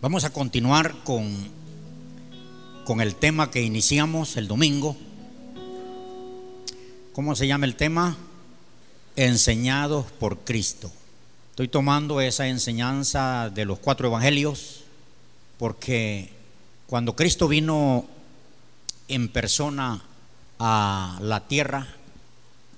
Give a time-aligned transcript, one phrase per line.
[0.00, 1.26] Vamos a continuar con,
[2.84, 4.96] con el tema que iniciamos el domingo.
[7.12, 8.16] ¿Cómo se llama el tema?
[9.16, 10.92] Enseñados por Cristo.
[11.50, 14.84] Estoy tomando esa enseñanza de los cuatro evangelios
[15.58, 16.30] porque
[16.86, 18.06] cuando Cristo vino
[19.08, 20.00] en persona
[20.60, 21.88] a la tierra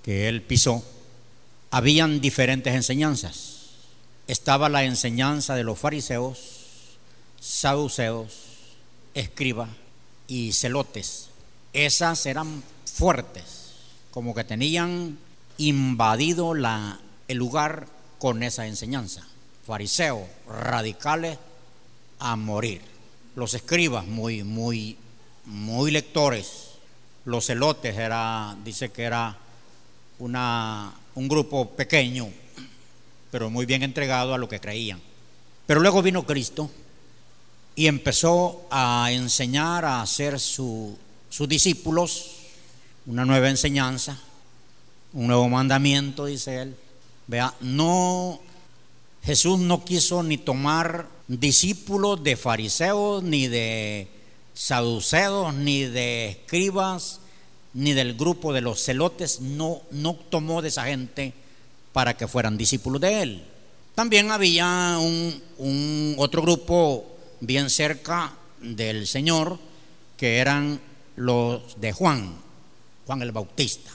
[0.02, 0.82] que él pisó,
[1.70, 3.72] habían diferentes enseñanzas.
[4.26, 6.59] Estaba la enseñanza de los fariseos,
[7.40, 8.34] saduceos,
[9.14, 9.70] escribas
[10.28, 11.30] y celotes.
[11.72, 13.72] Esas eran fuertes,
[14.10, 15.18] como que tenían
[15.56, 17.86] invadido la, el lugar
[18.18, 19.26] con esa enseñanza.
[19.66, 21.38] Fariseos, radicales
[22.18, 22.82] a morir.
[23.34, 24.96] Los escribas, muy, muy,
[25.46, 26.70] muy lectores.
[27.24, 29.36] Los celotes era, dice que era
[30.18, 32.28] una, un grupo pequeño,
[33.30, 35.00] pero muy bien entregado a lo que creían.
[35.66, 36.70] Pero luego vino Cristo
[37.74, 40.98] y empezó a enseñar a hacer sus
[41.48, 42.36] discípulos
[43.06, 44.18] una nueva enseñanza,
[45.12, 46.76] un nuevo mandamiento, dice él.
[47.26, 48.40] Vea, no,
[49.22, 54.08] Jesús no quiso ni tomar discípulos de fariseos, ni de
[54.54, 57.20] saduceos, ni de escribas,
[57.72, 61.32] ni del grupo de los celotes, no, no tomó de esa gente
[61.92, 63.44] para que fueran discípulos de él.
[63.94, 67.06] También había un, un otro grupo
[67.40, 69.58] bien cerca del Señor,
[70.16, 70.80] que eran
[71.16, 72.34] los de Juan,
[73.06, 73.90] Juan el Bautista.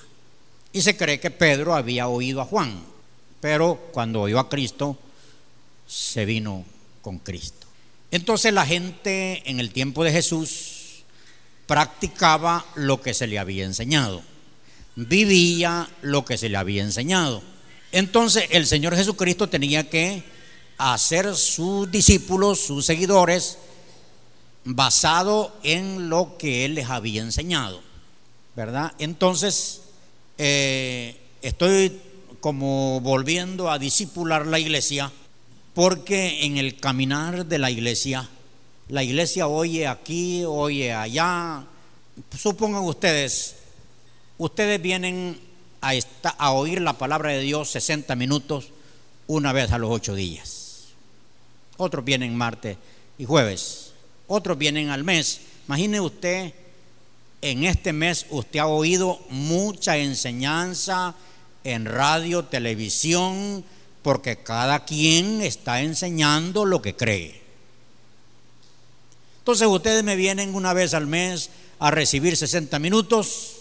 [0.72, 2.84] Y se cree que Pedro había oído a Juan,
[3.40, 4.98] pero cuando oyó a Cristo,
[5.88, 6.66] se vino
[7.02, 7.68] con Cristo.
[8.12, 11.04] Entonces la gente en el tiempo de Jesús
[11.68, 14.22] practicaba lo que se le había enseñado,
[14.96, 17.42] vivía lo que se le había enseñado.
[17.92, 20.24] Entonces el Señor Jesucristo tenía que
[20.78, 23.58] a ser sus discípulos, sus seguidores,
[24.66, 27.81] basado en lo que él les había enseñado,
[28.56, 28.94] ¿verdad?
[28.98, 29.81] Entonces,
[30.38, 32.02] eh, estoy
[32.41, 35.12] como volviendo a discipular la iglesia,
[35.74, 38.28] porque en el caminar de la iglesia,
[38.90, 41.63] la iglesia oye aquí, oye allá,
[42.38, 43.56] supongan ustedes,
[44.38, 45.40] ustedes vienen
[45.81, 45.94] a,
[46.38, 48.69] a oír la palabra de Dios 60 minutos
[49.28, 50.65] una vez a los ocho días
[51.78, 52.78] otros vienen martes
[53.18, 53.91] y jueves,
[54.28, 55.41] otros vienen al mes.
[55.68, 56.53] Imagine usted,
[57.41, 61.16] en este mes usted ha oído mucha enseñanza
[61.63, 63.63] en radio, televisión,
[64.02, 67.41] porque cada quien está enseñando lo que cree.
[69.40, 71.50] Entonces ustedes me vienen una vez al mes
[71.80, 73.56] a recibir 60 minutos.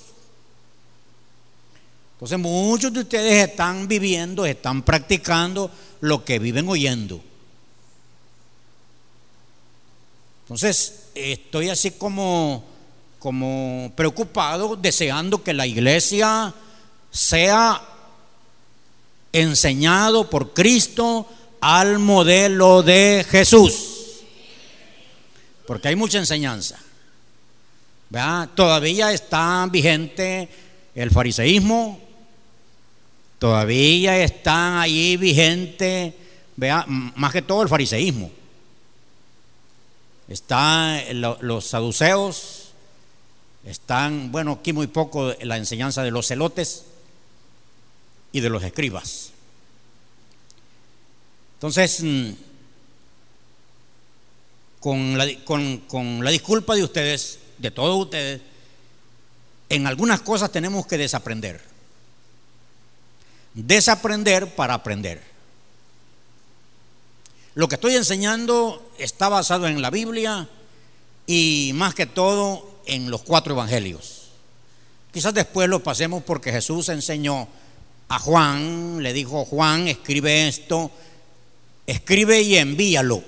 [2.14, 5.70] Entonces muchos de ustedes están viviendo, están practicando
[6.00, 7.22] lo que viven oyendo.
[10.44, 12.62] Entonces, estoy así como,
[13.19, 16.53] como preocupado, deseando que la iglesia
[17.10, 17.82] sea
[19.32, 21.27] enseñado por Cristo
[21.60, 24.22] al modelo de Jesús.
[25.66, 26.78] Porque hay mucha enseñanza.
[28.55, 30.49] Todavía está vigente
[30.94, 31.99] el fariseísmo,
[33.38, 36.15] todavía está ahí vigente,
[36.55, 38.31] vea, más que todo el fariseísmo.
[40.28, 42.70] Están los saduceos,
[43.64, 46.84] están, bueno, aquí muy poco la enseñanza de los celotes
[48.32, 49.30] y de los escribas.
[51.54, 52.30] Entonces, mm,
[54.80, 58.40] con la, con la disculpa de ustedes, de todos ustedes,
[59.68, 61.60] en algunas cosas tenemos que desaprender.
[63.54, 65.33] Desaprender para aprender.
[67.54, 70.48] Lo que estoy enseñando está basado en la Biblia
[71.26, 74.31] y más que todo en los cuatro evangelios.
[75.12, 77.47] Quizás después lo pasemos porque Jesús enseñó
[78.09, 80.91] a Juan, le dijo, Juan, escribe esto,
[81.87, 83.22] escribe y envíalo.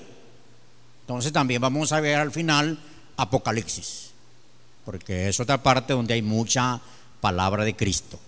[1.02, 2.78] Entonces también vamos a ver al final
[3.16, 4.10] Apocalipsis,
[4.84, 6.80] porque es otra parte donde hay mucha
[7.20, 8.18] palabra de Cristo.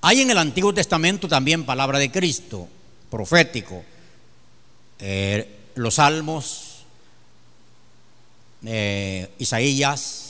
[0.00, 2.66] Hay en el Antiguo Testamento también palabra de Cristo,
[3.10, 3.84] profético.
[4.98, 6.84] Eh, los salmos,
[8.64, 10.22] eh, Isaías,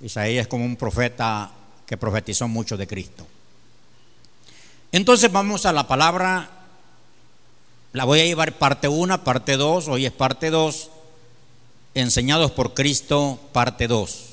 [0.00, 1.50] Isaías como un profeta
[1.86, 3.26] que profetizó mucho de Cristo.
[4.92, 6.50] Entonces vamos a la palabra,
[7.92, 10.90] la voy a llevar parte 1, parte 2, hoy es parte 2,
[11.94, 14.30] enseñados por Cristo, parte 2.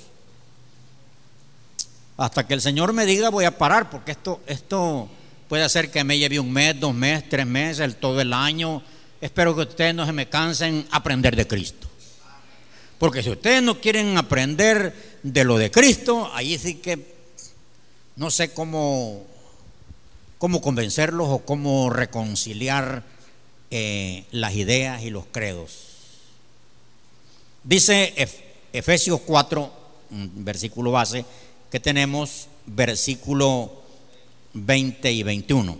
[2.17, 5.09] Hasta que el Señor me diga voy a parar, porque esto, esto
[5.51, 8.81] Puede ser que me lleve un mes, dos meses, tres meses, todo el año,
[9.19, 11.89] espero que ustedes no se me cansen aprender de Cristo.
[12.97, 17.05] Porque si ustedes no quieren aprender de lo de Cristo, ahí sí que
[18.15, 19.25] no sé cómo,
[20.37, 23.03] cómo convencerlos o cómo reconciliar
[23.71, 25.87] eh, las ideas y los credos.
[27.65, 28.13] Dice
[28.71, 29.69] Efesios 4,
[30.11, 31.25] versículo base,
[31.69, 33.80] que tenemos versículo
[34.53, 35.77] 20 y 21.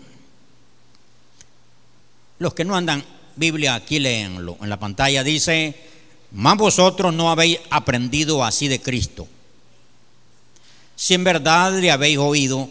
[2.39, 3.03] Los que no andan
[3.35, 4.57] Biblia, aquí léenlo.
[4.62, 5.75] En la pantalla dice,
[6.31, 9.27] más vosotros no habéis aprendido así de Cristo.
[10.95, 12.69] Si en verdad le habéis oído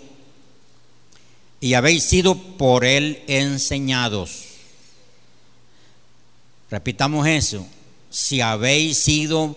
[1.61, 4.45] y habéis sido por él enseñados.
[6.71, 7.67] Repitamos eso.
[8.11, 9.57] Si habéis sido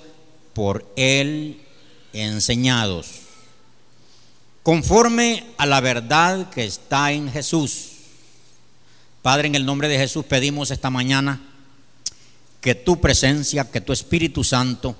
[0.53, 1.61] por él
[2.11, 3.22] enseñados.
[4.63, 7.89] Conforme a la verdad que está en Jesús.
[9.21, 11.41] Padre, en el nombre de Jesús pedimos esta mañana
[12.61, 14.95] que tu presencia, que tu Espíritu Santo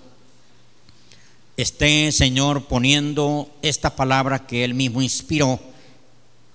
[1.56, 5.62] esté, Señor, poniendo esta palabra que Él mismo inspiró,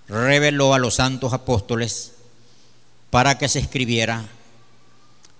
[0.06, 2.12] reveló a los santos apóstoles
[3.08, 4.26] para que se escribiera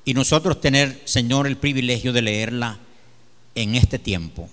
[0.06, 2.79] y nosotros tener, Señor, el privilegio de leerla
[3.55, 4.49] en este tiempo.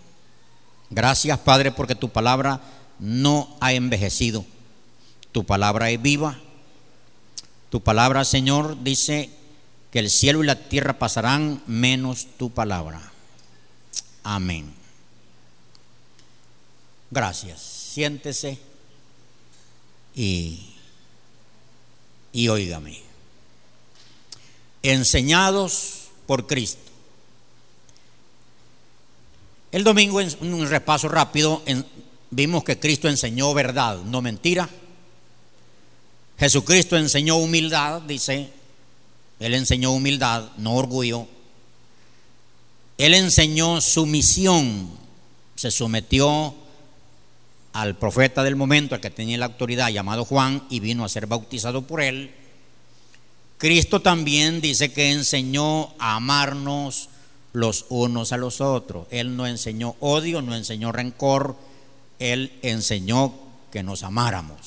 [0.89, 2.59] Gracias, Padre, porque tu palabra
[3.00, 4.45] no ha envejecido.
[5.31, 6.39] Tu palabra es viva.
[7.69, 9.30] Tu palabra, Señor, dice
[9.92, 13.01] que el cielo y la tierra pasarán menos tu palabra.
[14.24, 14.74] Amén.
[17.12, 17.62] Gracias.
[17.62, 18.59] Siéntese
[20.15, 20.74] y,
[22.31, 23.01] y óigame.
[24.83, 26.92] Enseñados por Cristo.
[29.71, 31.62] El domingo, en un repaso rápido,
[32.31, 34.69] vimos que Cristo enseñó verdad, no mentira.
[36.38, 38.51] Jesucristo enseñó humildad, dice
[39.39, 41.27] él enseñó humildad, no orgullo.
[42.98, 44.89] Él enseñó sumisión.
[45.56, 46.56] Se sometió
[47.74, 51.28] al profeta del momento, al que tenía la autoridad, llamado Juan, y vino a ser
[51.28, 52.33] bautizado por él.
[53.57, 57.10] Cristo también dice que enseñó a amarnos
[57.54, 59.07] los unos a los otros.
[59.12, 61.57] Él no enseñó odio, no enseñó rencor,
[62.19, 63.33] Él enseñó
[63.71, 64.57] que nos amáramos.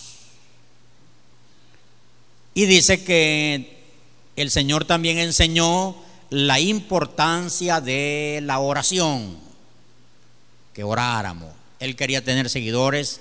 [2.55, 3.79] Y dice que
[4.37, 5.97] el Señor también enseñó
[6.31, 9.39] la importancia de la oración,
[10.75, 11.53] que oráramos.
[11.81, 13.21] Él quería tener seguidores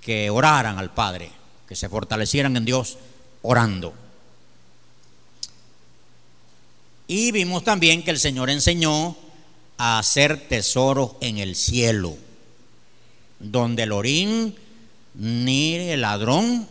[0.00, 1.30] que oraran al Padre,
[1.68, 2.98] que se fortalecieran en Dios
[3.42, 3.94] orando.
[7.06, 9.16] Y vimos también que el Señor enseñó
[9.76, 12.16] a hacer tesoros en el cielo,
[13.38, 14.54] donde el orín
[15.14, 16.68] ni el ladrón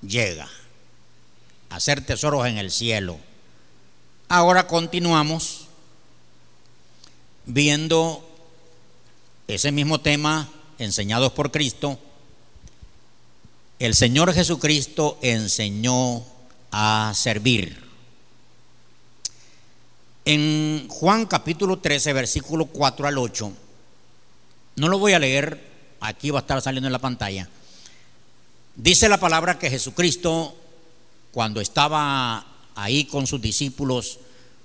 [0.00, 0.48] llega
[1.72, 3.18] hacer tesoros en el cielo.
[4.28, 5.68] Ahora continuamos
[7.46, 8.28] viendo
[9.48, 11.98] ese mismo tema enseñados por Cristo.
[13.78, 16.24] El Señor Jesucristo enseñó
[16.70, 17.82] a servir.
[20.24, 23.52] En Juan capítulo 13, versículo 4 al 8,
[24.76, 25.70] no lo voy a leer,
[26.00, 27.48] aquí va a estar saliendo en la pantalla.
[28.74, 30.56] Dice la palabra que Jesucristo
[31.30, 34.18] cuando estaba ahí con sus discípulos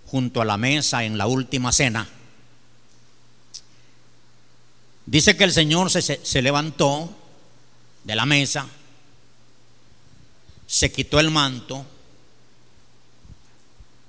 [0.06, 2.08] junto a la mesa en la última cena,
[5.06, 7.10] dice que el Señor se, levantó
[8.04, 8.68] de la mesa,
[10.66, 11.86] se quitó el manto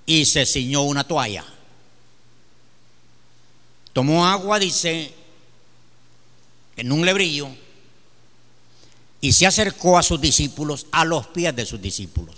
[0.07, 1.45] y se ciñó una toalla.
[3.93, 5.13] Tomó agua, dice,
[6.79, 7.49] en un lebrillo
[9.21, 12.37] y se acercó a sus discípulos, a los pies de sus discípulos.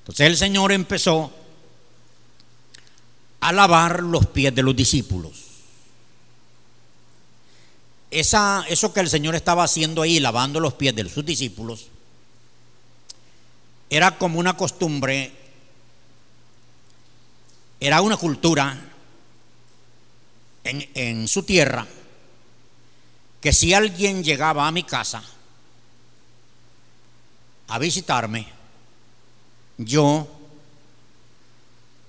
[0.00, 1.32] Entonces el Señor empezó
[3.40, 5.44] a lavar los pies de los discípulos.
[8.10, 11.86] Esa, eso que el Señor estaba haciendo ahí, lavando los pies de sus discípulos,
[13.88, 15.32] era como una costumbre,
[17.78, 18.76] era una cultura
[20.64, 21.86] en, en su tierra,
[23.42, 25.20] que si alguien llegaba a mi casa
[27.66, 28.46] a visitarme,
[29.78, 30.28] yo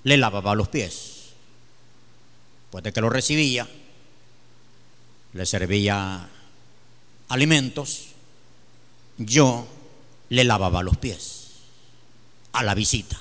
[0.04, 1.32] le lavaba los pies.
[2.62, 3.68] Después de que lo recibía,
[5.34, 6.30] le servía
[7.30, 8.10] alimentos,
[9.18, 9.68] yo
[10.30, 11.48] le lavaba los pies
[12.52, 13.20] a la visita.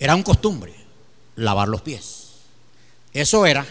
[0.00, 0.74] Era un costumbre
[1.36, 2.30] lavar los pies.
[3.12, 3.64] Eso era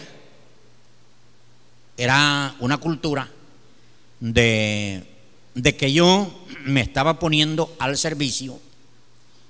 [1.98, 3.30] era una cultura
[4.20, 5.18] de
[5.58, 6.32] de que yo
[6.66, 8.60] me estaba poniendo al servicio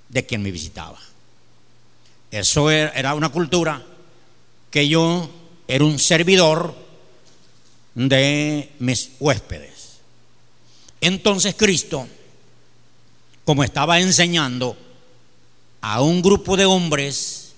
[0.07, 0.97] de quien me visitaba.
[2.31, 3.85] Eso era una cultura
[4.71, 5.29] que yo
[5.67, 6.73] era un servidor
[7.93, 9.97] de mis huéspedes.
[11.01, 12.07] Entonces Cristo,
[13.43, 14.77] como estaba enseñando
[15.81, 17.51] a un grupo de hombres,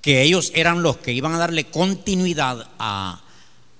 [0.00, 3.22] que ellos eran los que iban a darle continuidad a,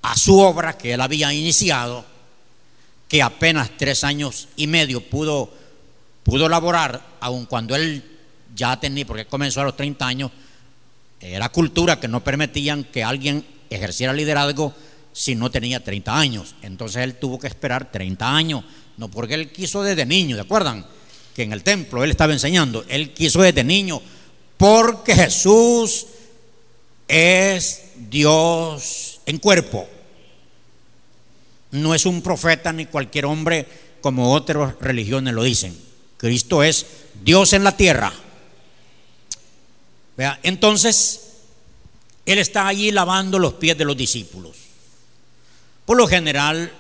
[0.03, 2.05] a su obra que él había iniciado,
[3.09, 5.53] que apenas tres años y medio pudo,
[6.23, 8.05] pudo laborar, aun cuando él
[8.55, 10.31] ya tenía, porque comenzó a los 30 años,
[11.21, 14.75] era cultura que no permitían que alguien ejerciera liderazgo
[15.13, 16.55] si no tenía 30 años.
[16.63, 18.65] Entonces él tuvo que esperar 30 años,
[18.97, 20.87] no porque él quiso desde niño, ¿de acuerdan?
[21.35, 24.01] Que en el templo él estaba enseñando, él quiso desde niño,
[24.57, 26.07] porque Jesús
[27.09, 29.89] es Dios en cuerpo
[31.73, 33.67] no es un profeta ni cualquier hombre
[34.01, 35.77] como otras religiones lo dicen.
[36.17, 36.87] Cristo es
[37.23, 38.13] Dios en la tierra.
[40.43, 41.29] Entonces,
[42.27, 44.57] Él está allí lavando los pies de los discípulos.
[45.87, 46.73] Por lo general,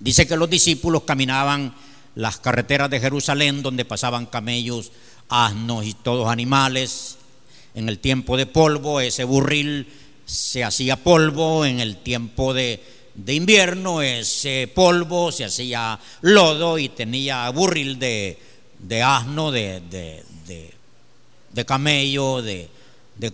[0.00, 1.74] dice que los discípulos caminaban
[2.14, 4.92] las carreteras de Jerusalén donde pasaban camellos,
[5.28, 7.18] asnos y todos animales.
[7.74, 9.86] En el tiempo de polvo, ese burril
[10.24, 11.64] se hacía polvo.
[11.64, 12.80] En el tiempo de
[13.14, 18.38] de invierno ese polvo se hacía lodo y tenía burril de,
[19.02, 19.82] asno, de,
[21.52, 22.68] de, camello, de,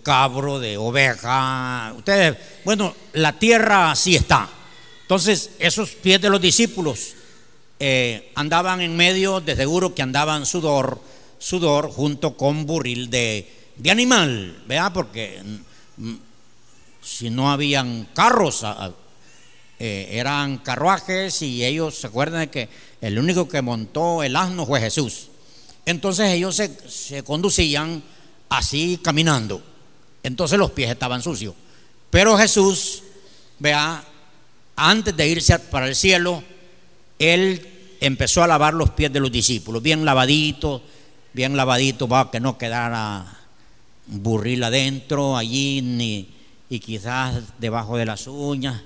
[0.03, 1.93] cabro, de oveja.
[1.97, 4.49] Ustedes, bueno, la tierra así está.
[5.01, 7.15] Entonces, esos pies de los discípulos
[7.79, 11.01] eh, andaban en medio, de seguro que andaban sudor,
[11.39, 13.47] sudor junto con burril de,
[13.89, 14.91] animal, ¿verdad?
[14.93, 15.41] Porque
[15.97, 16.15] mm,
[17.01, 18.65] si no habían carros,
[19.79, 22.69] eh, eran carruajes y ellos se acuerdan que
[23.01, 25.27] el único que montó el asno fue Jesús.
[25.85, 28.03] Entonces ellos se, conducían
[28.49, 29.61] así caminando.
[30.21, 31.55] Entonces los pies estaban sucios.
[32.09, 33.03] Pero Jesús,
[33.57, 34.03] vea,
[34.75, 36.43] antes de irse para el cielo,
[37.17, 40.81] él empezó a lavar los pies de los discípulos, bien lavaditos,
[41.33, 43.39] bien lavaditos, para que no quedara
[44.07, 46.38] burril adentro allí, ni,
[46.69, 48.81] y quizás debajo de las uñas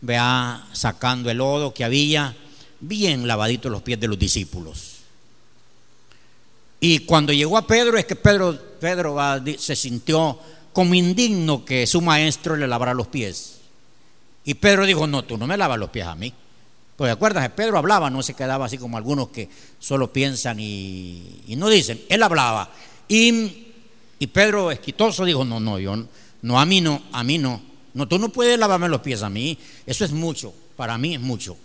[0.00, 2.34] vea sacando el lodo que había,
[2.80, 4.98] bien lavadito los pies de los discípulos.
[6.80, 9.16] Y cuando llegó a Pedro, es que Pedro, Pedro
[9.58, 10.38] se sintió
[10.72, 13.58] como indigno que su maestro le lavara los pies.
[14.44, 16.32] Y Pedro dijo, no, tú no me lavas los pies a mí.
[16.96, 21.68] Pues acuerdas, Pedro hablaba, no se quedaba así como algunos que solo piensan y, no
[21.68, 22.00] dicen.
[22.08, 22.70] Él hablaba.
[23.08, 23.66] Y,
[24.18, 26.08] y Pedro, esquitoso, dijo, no, no, yo no,
[26.42, 27.60] a mí no, a mí no.
[27.94, 29.58] No, tú no puedes lavarme los pies a mí.
[29.86, 30.54] Eso es mucho.
[30.76, 31.56] Para mí es mucho.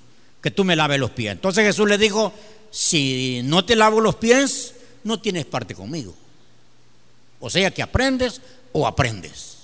[0.41, 1.31] Que tú me laves los pies.
[1.31, 2.33] Entonces Jesús le dijo,
[2.71, 6.15] si no te lavo los pies, no tienes parte conmigo.
[7.39, 9.57] O sea que aprendes o aprendes.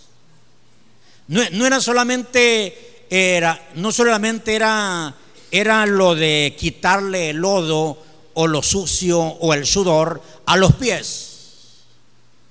[1.28, 5.16] No, era solamente, era, no solamente era,
[5.52, 11.84] era lo de quitarle el lodo o lo sucio o el sudor a los pies,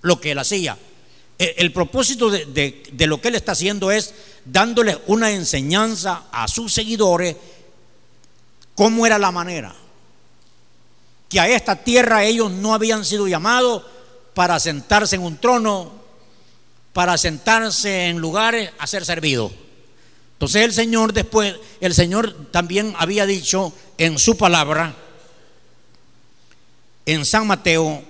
[0.02, 0.78] lo que él hacía
[1.38, 4.12] el propósito de, lo que él está haciendo es
[4.45, 7.37] dándole una enseñanza a sus seguidores
[8.75, 9.75] cómo era la manera.
[11.28, 13.85] Que a esta tierra ellos no habían sido llamados
[14.35, 15.92] para sentarse en un trono,
[16.92, 19.52] para sentarse en lugares a ser servidos.
[20.33, 24.95] Entonces el Señor después, el Señor también había dicho en su palabra,
[27.07, 28.02] en San Mateo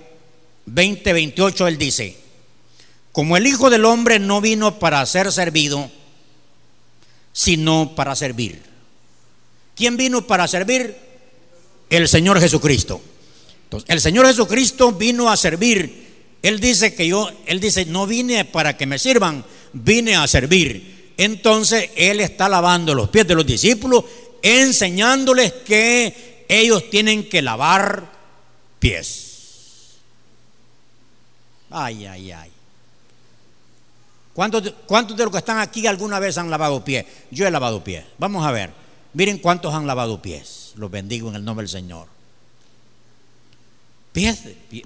[0.65, 2.28] 20, 28, él dice,
[3.11, 5.89] como el Hijo del Hombre no vino para ser servido,
[7.33, 8.61] sino para servir.
[9.75, 10.95] ¿Quién vino para servir?
[11.89, 13.01] El Señor Jesucristo.
[13.63, 16.09] Entonces, el Señor Jesucristo vino a servir.
[16.41, 21.13] Él dice que yo, Él dice, no vine para que me sirvan, vine a servir.
[21.17, 24.05] Entonces, Él está lavando los pies de los discípulos,
[24.41, 28.11] enseñándoles que ellos tienen que lavar
[28.79, 29.97] pies.
[31.69, 32.51] Ay, ay, ay.
[34.39, 37.05] ¿Cuántos, de los que están aquí alguna vez han lavado pies?
[37.29, 38.05] Yo he lavado pies.
[38.17, 38.71] Vamos a ver.
[39.13, 40.71] Miren cuántos han lavado pies.
[40.77, 42.07] Los bendigo en el nombre del Señor.
[44.13, 44.43] Pies,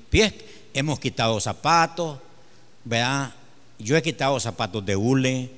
[0.10, 0.33] pies.
[0.74, 2.17] Hemos quitado zapatos.
[2.83, 3.31] ¿Verdad?
[3.77, 5.51] Yo he quitado zapatos de hule.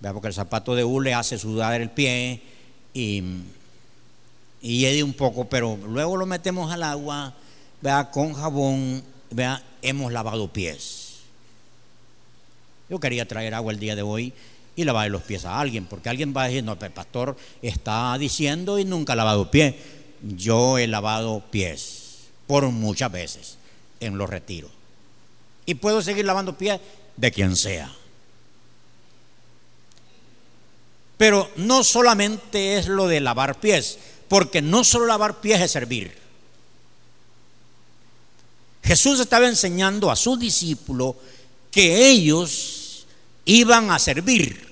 [0.00, 0.12] ¿verdad?
[0.12, 2.42] Porque el zapato de hule hace sudar el pie.
[2.92, 3.24] Y,
[4.60, 7.32] y un poco, pero luego lo metemos al agua.
[7.80, 8.10] ¿verdad?
[8.10, 9.02] Con jabón.
[9.30, 9.62] ¿verdad?
[9.80, 10.99] Hemos lavado pies.
[12.90, 14.32] Yo quería traer agua el día de hoy
[14.74, 18.16] y lavar los pies a alguien, porque alguien va a decir, no, el pastor está
[18.18, 19.74] diciendo y nunca ha lavado pies.
[20.22, 23.58] yo he lavado pies por muchas veces
[24.00, 24.70] en los retiros.
[25.66, 26.80] Y puedo seguir lavando pies
[27.16, 27.94] de quien sea.
[31.16, 36.18] Pero no solamente es lo de lavar pies, porque no solo lavar pies es servir.
[38.82, 41.14] Jesús estaba enseñando a sus discípulos
[41.70, 43.06] que ellos
[43.44, 44.68] iban a servir.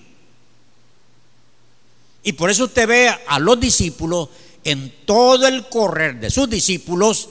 [2.23, 4.29] Y por eso usted ve a los discípulos
[4.65, 7.29] en todo el correr de sus discípulos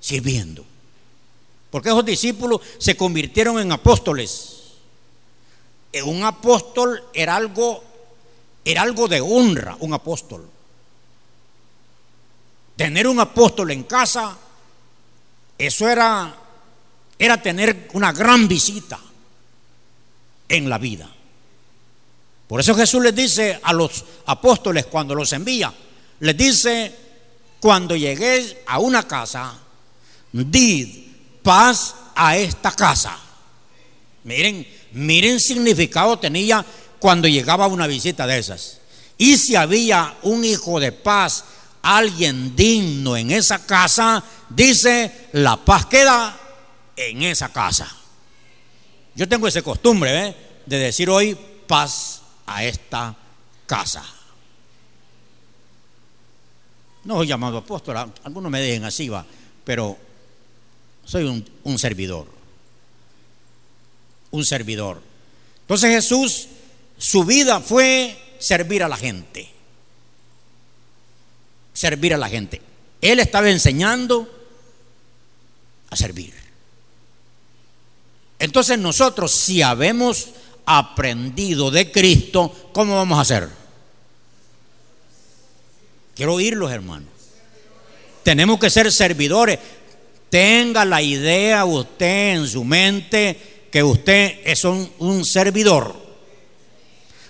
[0.00, 0.64] sirviendo.
[1.70, 4.74] Porque esos discípulos se convirtieron en apóstoles.
[6.04, 7.82] Un apóstol era algo,
[8.64, 10.48] era algo de honra, un apóstol.
[12.76, 14.36] Tener un apóstol en casa,
[15.56, 16.34] eso era,
[17.18, 18.98] era tener una gran visita
[20.48, 21.08] en la vida.
[22.46, 25.72] Por eso Jesús les dice a los apóstoles cuando los envía,
[26.20, 26.94] les dice,
[27.60, 29.54] cuando lleguéis a una casa,
[30.32, 30.88] did
[31.42, 33.16] paz a esta casa.
[34.24, 36.64] Miren, miren significado tenía
[36.98, 38.80] cuando llegaba una visita de esas.
[39.18, 41.44] Y si había un hijo de paz,
[41.82, 46.43] alguien digno en esa casa, dice, la paz queda
[46.96, 47.88] en esa casa.
[49.14, 50.36] Yo tengo esa costumbre ¿eh?
[50.66, 51.36] de decir hoy
[51.66, 53.16] paz a esta
[53.66, 54.04] casa.
[57.04, 59.24] No soy llamado apóstol, algunos me dejen así, va,
[59.64, 59.96] pero
[61.04, 62.26] soy un, un servidor.
[64.30, 65.02] Un servidor.
[65.60, 66.48] Entonces Jesús,
[66.98, 69.50] su vida fue servir a la gente.
[71.72, 72.60] Servir a la gente.
[73.00, 74.28] Él estaba enseñando
[75.90, 76.43] a servir.
[78.38, 80.28] Entonces nosotros, si habemos
[80.66, 83.48] aprendido de Cristo, ¿cómo vamos a hacer?
[86.14, 87.08] Quiero oírlos, hermanos.
[88.22, 89.58] Tenemos que ser servidores.
[90.30, 95.94] Tenga la idea usted en su mente que usted es un, un servidor.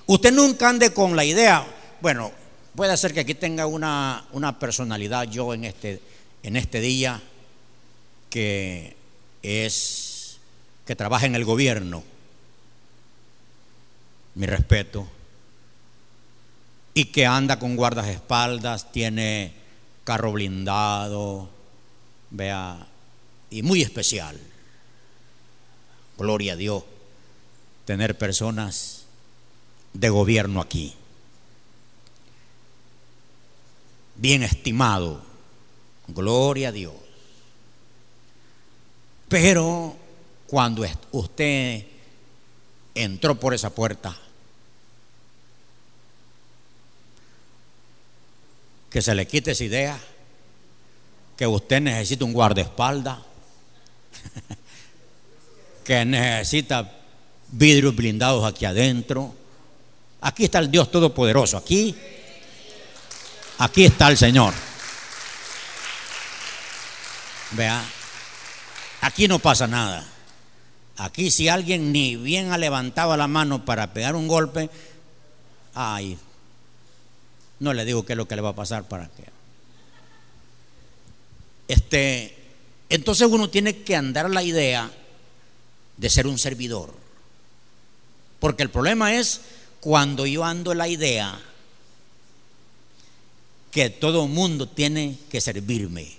[0.07, 1.67] Usted nunca ande con la idea,
[2.03, 2.31] bueno,
[2.75, 6.01] puede ser que aquí tenga una, una personalidad yo en este,
[6.43, 7.23] en este día
[8.29, 8.95] que
[9.43, 10.04] es
[10.87, 12.03] que trabaja en el gobierno
[14.35, 15.07] mi respeto,
[16.93, 19.55] y que anda con guardaespaldas, tiene
[20.05, 21.49] carro blindado,
[22.31, 22.87] vea,
[23.51, 24.39] y muy especial.
[26.19, 26.85] Gloria a Dios,
[27.85, 29.07] tener personas
[29.93, 30.95] de gobierno aquí.
[34.17, 35.23] Bien estimado,
[36.09, 36.95] gloria a Dios.
[39.29, 39.97] Pero
[40.47, 41.87] cuando usted
[42.95, 44.17] entró por esa puerta,
[48.91, 49.99] que se le quite esa idea,
[51.37, 53.19] que usted necesita un guardaespaldas,
[55.85, 56.93] que necesita
[57.49, 59.35] vidrios blindados aquí adentro.
[60.21, 61.95] Aquí está el Dios Todopoderoso, aquí,
[63.59, 64.55] aquí está el Señor.
[67.51, 67.85] Vea,
[69.01, 70.14] aquí no pasa nada.
[70.97, 74.71] Aquí si alguien ni bien ha levantado la mano para pegar un golpe,
[75.75, 76.17] ay,
[77.59, 79.25] no le digo qué es lo que le va a pasar para que.
[81.67, 82.37] Este,
[82.89, 84.91] entonces uno tiene que andar la idea
[85.97, 86.95] de ser un servidor.
[88.39, 89.41] Porque el problema es
[89.81, 91.41] cuando yo ando la idea
[93.71, 96.13] que todo mundo tiene que servirme.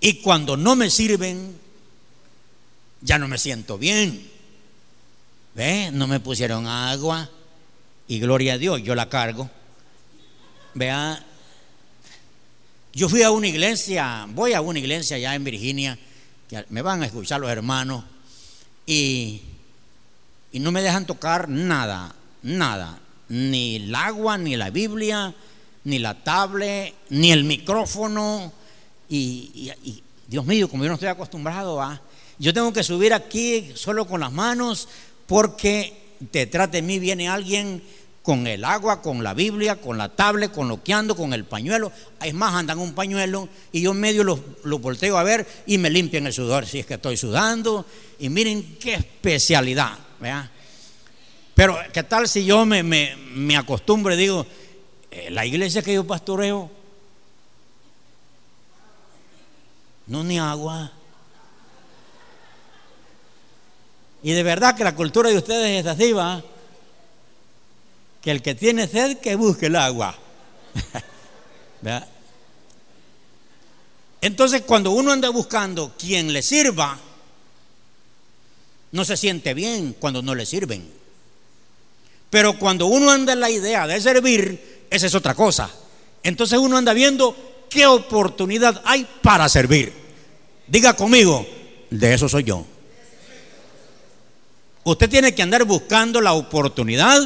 [0.00, 1.56] Y cuando no me sirven,
[3.02, 4.30] ya no me siento bien.
[5.54, 5.90] ¿Ve?
[5.92, 7.28] No me pusieron agua
[8.08, 9.50] y gloria a Dios, yo la cargo.
[10.74, 11.22] Vea,
[12.94, 15.98] yo fui a una iglesia, voy a una iglesia allá en Virginia,
[16.48, 18.04] que me van a escuchar los hermanos,
[18.86, 19.42] y,
[20.52, 25.34] y no me dejan tocar nada, nada, ni el agua, ni la Biblia,
[25.84, 28.52] ni la tablet, ni el micrófono,
[29.08, 32.00] y, y Dios mío, como yo no estoy acostumbrado a,
[32.42, 34.88] yo tengo que subir aquí solo con las manos
[35.28, 37.80] porque detrás de mí viene alguien
[38.20, 41.44] con el agua, con la Biblia, con la tablet, con lo que ando, con el
[41.44, 41.92] pañuelo.
[42.20, 46.26] Es más, andan un pañuelo y yo medio lo, volteo a ver y me limpian
[46.26, 47.86] el sudor si es que estoy sudando.
[48.18, 49.96] Y miren qué especialidad.
[51.54, 54.44] Pero, ¿qué tal si yo me, me, acostumbro y digo,
[55.12, 56.68] eh, la iglesia que yo pastoreo,
[60.08, 60.90] no ni agua?
[64.22, 66.42] Y de verdad que la cultura de ustedes es así, va
[68.22, 70.14] que el que tiene sed que busque el agua.
[74.20, 76.98] Entonces cuando uno anda buscando quien le sirva,
[78.92, 80.88] no se siente bien cuando no le sirven.
[82.30, 85.68] Pero cuando uno anda en la idea de servir, esa es otra cosa.
[86.22, 87.36] Entonces uno anda viendo
[87.68, 89.92] qué oportunidad hay para servir.
[90.68, 91.44] Diga conmigo,
[91.90, 92.64] de eso soy yo.
[94.84, 97.20] Usted tiene que andar buscando la oportunidad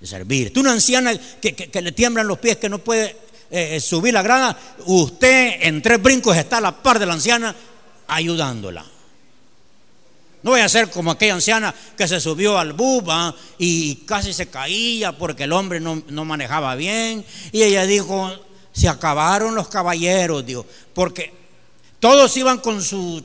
[0.00, 0.52] de servir.
[0.52, 3.16] Tú una anciana que, le tiemblan los pies, que no puede
[3.50, 7.54] eh, subir la grada, usted en tres brincos está a la par de la anciana
[8.06, 8.84] ayudándola.
[10.42, 14.48] No voy a ser como aquella anciana que se subió al buba y casi se
[14.48, 17.24] caía porque el hombre no, no manejaba bien.
[17.50, 18.30] Y ella dijo,
[18.70, 21.32] se acabaron los caballeros, dijo, porque
[21.98, 23.24] todos iban con su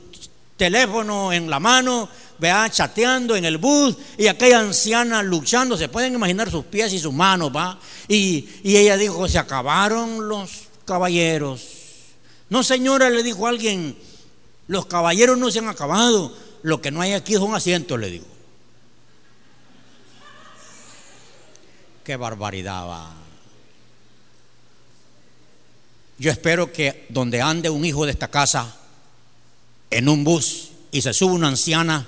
[0.56, 2.08] teléfono en la mano,
[2.40, 6.98] vea, chateando en el bus y aquella anciana luchando, se pueden imaginar sus pies y
[6.98, 7.78] sus manos, va.
[8.08, 11.62] Y, y ella dijo, se acabaron los caballeros.
[12.48, 13.96] No, señora, le dijo alguien,
[14.66, 18.26] los caballeros no se han acabado, lo que no hay aquí son asientos, le digo.
[22.04, 23.14] Qué barbaridad va.
[26.18, 28.76] Yo espero que donde ande un hijo de esta casa
[29.90, 32.06] en un bus y se sube una anciana,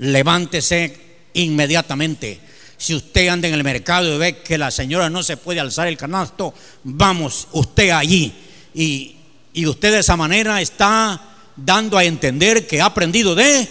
[0.00, 0.96] levántese
[1.34, 2.40] inmediatamente.
[2.76, 5.86] Si usted anda en el mercado y ve que la señora no se puede alzar
[5.86, 8.32] el canasto, vamos usted allí.
[8.74, 9.16] Y,
[9.52, 11.20] y usted de esa manera está
[11.56, 13.68] dando a entender que ha aprendido de,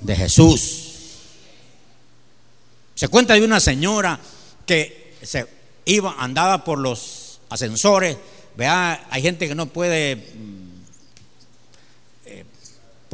[0.00, 0.80] de Jesús.
[2.94, 4.18] Se cuenta de una señora
[4.64, 5.46] que se
[5.84, 8.16] iba, andaba por los ascensores.
[8.56, 10.32] Vea, hay gente que no puede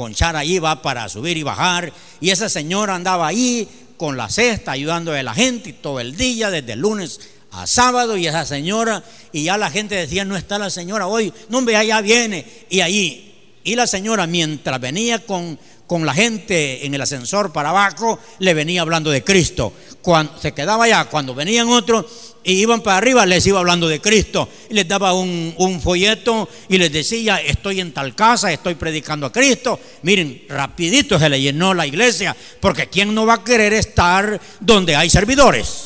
[0.01, 1.93] ponchar allí, va para subir y bajar.
[2.23, 6.51] Y esa señora andaba ahí con la cesta ayudando a la gente todo el día,
[6.51, 8.17] desde el lunes a sábado.
[8.17, 11.85] Y esa señora, y ya la gente decía, no está la señora hoy, no, vea,
[11.85, 12.47] ya viene.
[12.71, 13.30] Y allí
[13.71, 15.57] y la señora, mientras venía con,
[15.87, 19.73] con la gente en el ascensor para abajo, le venía hablando de Cristo.
[20.03, 22.05] Cuando se quedaba allá, cuando venían otros
[22.43, 24.49] y iban para arriba, les iba hablando de Cristo.
[24.69, 29.27] Y les daba un, un, folleto y les decía, estoy en tal casa, estoy predicando
[29.27, 29.79] a Cristo.
[30.03, 34.97] Miren, rapidito se le llenó la iglesia, porque ¿quién no va a querer estar donde
[34.97, 35.85] hay servidores?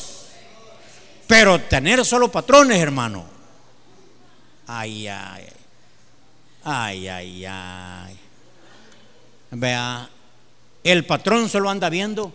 [1.27, 3.25] Pero tener solo patrones, hermano.
[4.65, 5.54] Ay, ay.
[6.67, 8.19] Ay, ay, ay.
[9.51, 10.09] Vea,
[10.83, 12.33] el patrón solo anda viendo.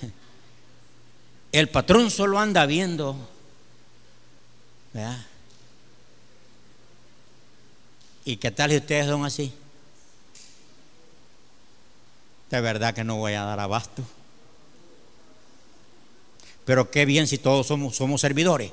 [1.52, 3.16] El patrón solo anda viendo.
[4.94, 5.26] Vea.
[8.24, 9.52] ¿Y qué tal si ustedes son así?
[12.50, 14.02] De verdad que no voy a dar abasto.
[16.66, 18.72] Pero qué bien si todos somos, somos servidores.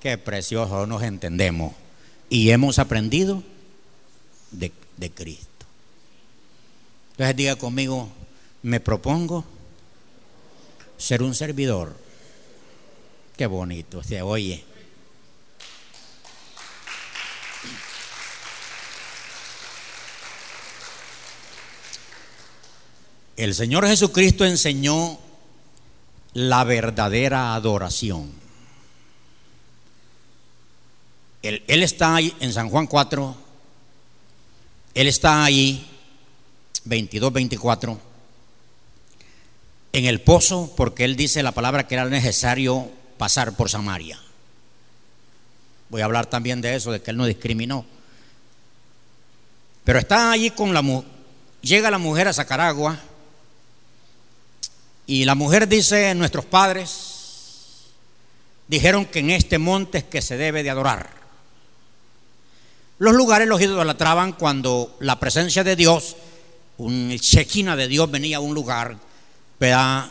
[0.00, 1.74] Qué precioso nos entendemos.
[2.30, 3.42] Y hemos aprendido
[4.50, 5.66] de, de Cristo.
[7.12, 8.08] Entonces diga conmigo,
[8.62, 9.44] me propongo
[10.96, 11.94] ser un servidor.
[13.36, 14.64] Qué bonito se oye.
[23.36, 25.18] El Señor Jesucristo enseñó
[26.34, 28.30] la verdadera adoración.
[31.42, 33.36] Él, está ahí en San Juan 4,
[34.94, 35.86] Él está ahí,
[36.84, 38.00] 22, 24,
[39.92, 44.18] en el pozo, porque Él dice la palabra que era necesario pasar por Samaria.
[45.90, 47.84] Voy a hablar también de eso, de que Él no discriminó.
[49.84, 51.10] Pero está allí con la mujer,
[51.60, 52.98] llega la mujer a sacar agua
[55.06, 57.84] y la mujer dice, nuestros padres
[58.68, 61.10] dijeron que en este monte es que se debe de adorar.
[62.98, 66.16] Los lugares los idolatraban cuando la presencia de Dios,
[66.78, 68.96] un chequina de Dios venía a un lugar,
[69.60, 70.10] ¿verdad?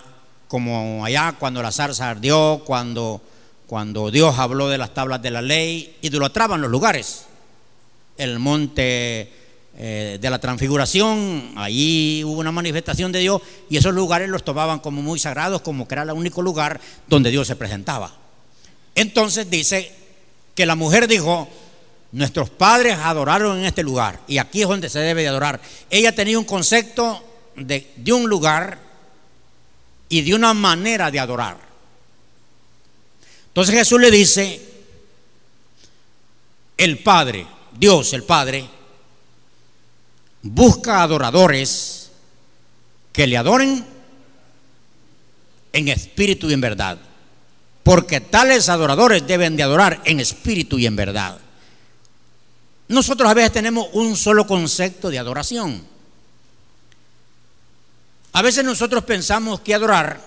[0.53, 3.19] como allá cuando la zarza ardió, cuando,
[3.65, 7.25] cuando Dios habló de las tablas de la ley, idolatraban los lugares.
[8.17, 9.33] El monte
[9.75, 14.79] eh, de la transfiguración, allí hubo una manifestación de Dios y esos lugares los tomaban
[14.79, 18.15] como muy sagrados, como que era el único lugar donde Dios se presentaba.
[18.93, 19.91] Entonces dice
[20.53, 21.49] que la mujer dijo,
[22.11, 25.59] nuestros padres adoraron en este lugar y aquí es donde se debe de adorar.
[25.89, 27.23] Ella tenía un concepto
[27.55, 28.77] de, de un lugar
[30.07, 31.57] y de una manera de adorar.
[33.47, 34.61] Entonces Jesús le dice,
[36.77, 38.69] el Padre, Dios el Padre,
[40.43, 42.11] busca adoradores
[43.11, 43.85] que le adoren
[45.71, 46.99] en espíritu y en verdad.
[47.81, 51.39] Porque tales adoradores deben de adorar en espíritu y en verdad.
[52.87, 55.83] Nosotros a veces tenemos un solo concepto de adoración.
[58.33, 60.19] A veces nosotros pensamos que adorar,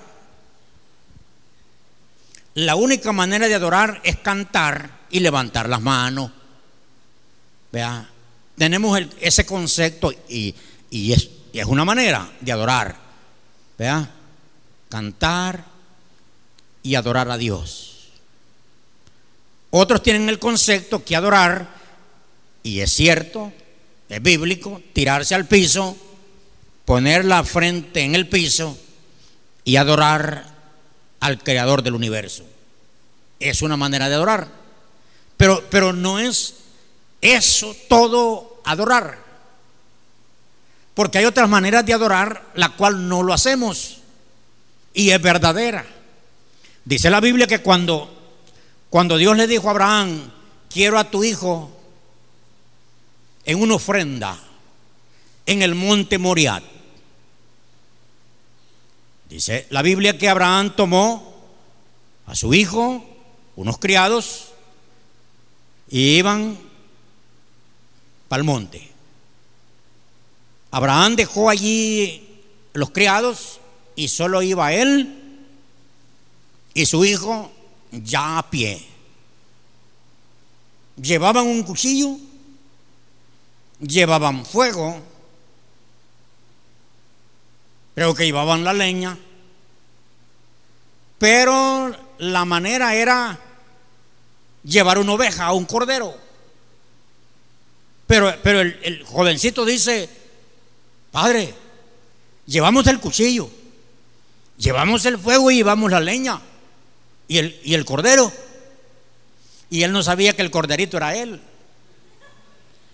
[2.55, 6.31] la única manera de adorar es cantar y levantar las manos.
[7.73, 8.09] Vea,
[8.57, 10.55] tenemos ese concepto y,
[10.91, 11.31] es,
[11.67, 12.97] una manera de adorar.
[13.79, 14.11] Vea,
[14.89, 15.65] cantar
[16.83, 18.11] y adorar a Dios.
[19.71, 21.69] Otros tienen el concepto que adorar,
[22.63, 23.53] y es cierto,
[24.09, 25.97] es bíblico, tirarse al piso,
[26.85, 28.79] poner la frente en el piso
[29.65, 30.55] y adorar
[31.21, 32.45] al creador del universo.
[33.39, 34.49] Es una manera de adorar.
[35.37, 36.55] Pero no es
[37.35, 39.19] eso todo adorar.
[40.95, 43.99] Porque hay otras maneras de adorar la cual no lo hacemos.
[44.95, 45.85] Y es verdadera.
[46.85, 48.11] Dice la Biblia que cuando,
[48.89, 50.31] cuando Dios le dijo a Abraham,
[50.71, 51.71] quiero a tu hijo
[53.45, 54.39] en una ofrenda
[55.47, 56.63] en el monte Moriat.
[59.29, 61.35] Dice la Biblia que Abraham tomó
[62.27, 63.05] a su hijo,
[63.57, 64.53] unos criados,
[65.89, 66.59] y iban
[68.29, 68.91] para el monte.
[70.71, 73.61] Abraham dejó allí los criados
[73.95, 75.27] y solo iba él
[76.75, 77.51] y su hijo
[77.91, 78.87] ya a pie.
[81.01, 82.17] Llevaban un cuchillo,
[83.81, 85.01] llevaban fuego,
[87.95, 89.17] creo que llevaban la leña,
[91.19, 93.39] pero la manera era
[94.63, 96.26] llevar una oveja un cordero.
[98.07, 100.09] Pero, pero el, jovencito dice,
[101.11, 101.53] padre,
[102.47, 103.51] llevamos el cuchillo,
[104.57, 106.41] llevamos el fuego y llevamos la leña
[107.27, 108.33] y el, y el cordero.
[109.69, 111.41] Y él no sabía que el corderito era él.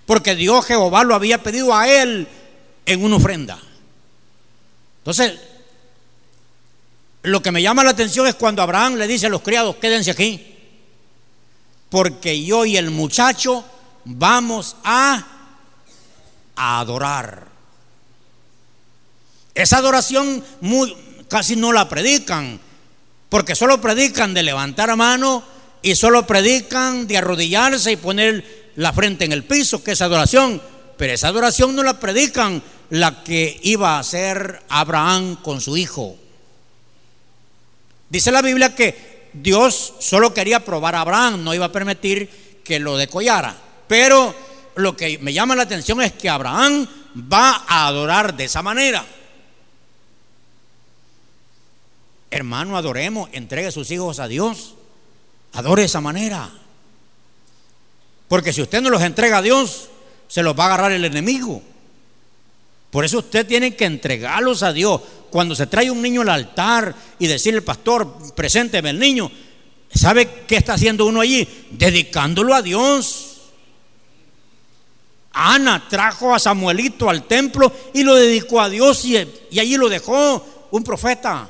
[0.07, 2.27] Porque Dios Jehová lo había pedido a él
[2.87, 3.59] en una ofrenda.
[4.99, 5.39] Entonces,
[7.23, 10.11] lo que me llama la atención es cuando Abraham le dice a los criados, quédense
[10.11, 10.55] aquí.
[11.91, 13.65] Porque yo y el muchacho
[14.05, 15.27] vamos a
[16.57, 17.49] adorar.
[19.55, 20.97] Esa adoración muy,
[21.29, 22.61] casi no la predican,
[23.29, 25.43] porque solo predican de levantar a mano
[25.83, 30.61] y solo predican de arrodillarse y poner la frente en el piso, que es adoración.
[30.97, 36.17] Pero esa adoración no la predican la que iba a hacer Abraham con su hijo.
[38.09, 42.79] Dice la Biblia que Dios solo quería probar a Abraham, no iba a permitir que
[42.79, 43.57] lo decollara.
[43.93, 44.35] Pero
[44.77, 46.89] lo que me llama la atención es que Abraham
[47.31, 49.05] va a adorar de esa manera.
[52.31, 54.77] Hermano, adoremos, entregue sus hijos a Dios.
[55.53, 56.51] Adore de esa manera.
[58.29, 59.91] Porque si usted no los entrega a Dios,
[60.27, 61.63] se los va a agarrar el enemigo.
[62.91, 65.03] Por eso usted tiene que entregarlos a Dios.
[65.29, 69.31] Cuando se trae un niño al altar y decirle, pastor, presénteme el niño,
[69.95, 71.47] ¿sabe qué está haciendo uno allí?
[71.73, 73.32] Dedicándolo a Dios.
[75.33, 80.45] Ana trajo a Samuelito al templo y lo dedicó a Dios y, allí lo dejó
[80.71, 81.49] un profeta,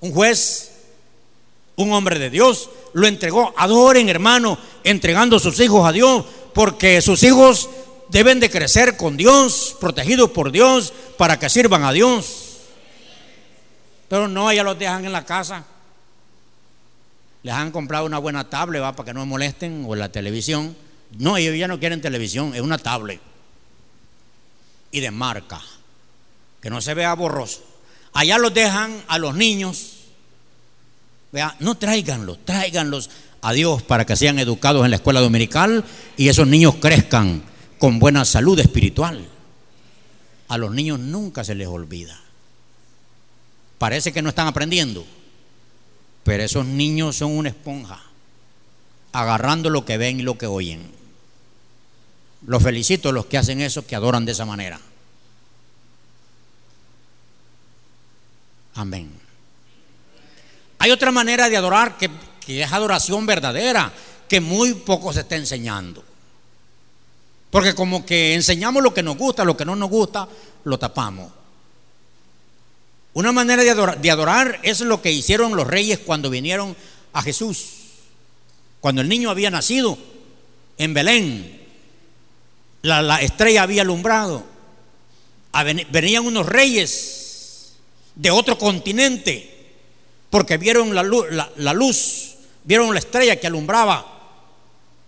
[0.00, 0.72] un juez,
[1.76, 2.70] un hombre de Dios.
[2.94, 3.54] Lo entregó.
[3.56, 7.70] Adoren, hermano, entregando sus hijos a Dios, porque sus hijos
[8.08, 12.44] deben de crecer con Dios, protegidos por Dios, para que sirvan a Dios.
[14.08, 15.64] Pero no, ya los dejan en la casa.
[17.44, 21.36] Les han comprado una buena tablet, para que no molesten, o en la televisión no,
[21.36, 23.20] ellos ya no quieren televisión, es una tablet.
[24.90, 25.60] Y de marca,
[26.60, 27.62] que no se vea borroso.
[28.12, 29.94] Allá los dejan a los niños.
[31.32, 35.84] Vea, no tráiganlos, tráiganlos a Dios para que sean educados en la escuela dominical
[36.16, 37.42] y esos niños crezcan
[37.78, 39.26] con buena salud espiritual.
[40.48, 42.18] A los niños nunca se les olvida.
[43.76, 45.06] Parece que no están aprendiendo,
[46.24, 48.02] pero esos niños son una esponja,
[49.12, 50.97] agarrando lo que ven y lo que oyen.
[52.46, 54.78] Los felicito a los que hacen eso, que adoran de esa manera.
[58.74, 59.10] Amén.
[60.78, 62.10] Hay otra manera de adorar que,
[62.46, 63.92] es adoración verdadera,
[64.28, 66.04] que muy poco se está enseñando.
[67.50, 70.28] Porque como que enseñamos lo que nos gusta, lo que no nos gusta,
[70.64, 71.32] lo tapamos.
[73.14, 76.76] Una manera de adorar, de adorar, es lo que hicieron los reyes cuando vinieron
[77.12, 77.70] a Jesús.
[78.80, 79.98] Cuando el niño había nacido
[80.76, 81.57] en Belén,
[82.82, 84.44] la, estrella había alumbrado.
[85.90, 87.74] Venían unos reyes
[88.14, 89.54] de otro continente
[90.30, 94.14] porque vieron la luz, la, luz, vieron la estrella que alumbraba.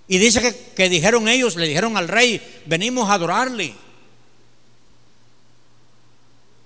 [0.08, 3.74] Y dice que, que dijeron ellos, le dijeron al rey, venimos a adorarle.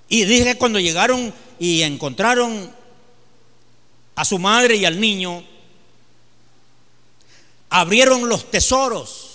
[0.08, 2.72] Y dice que cuando llegaron y encontraron
[4.14, 5.42] a su madre y al niño,
[7.70, 9.33] abrieron los tesoros.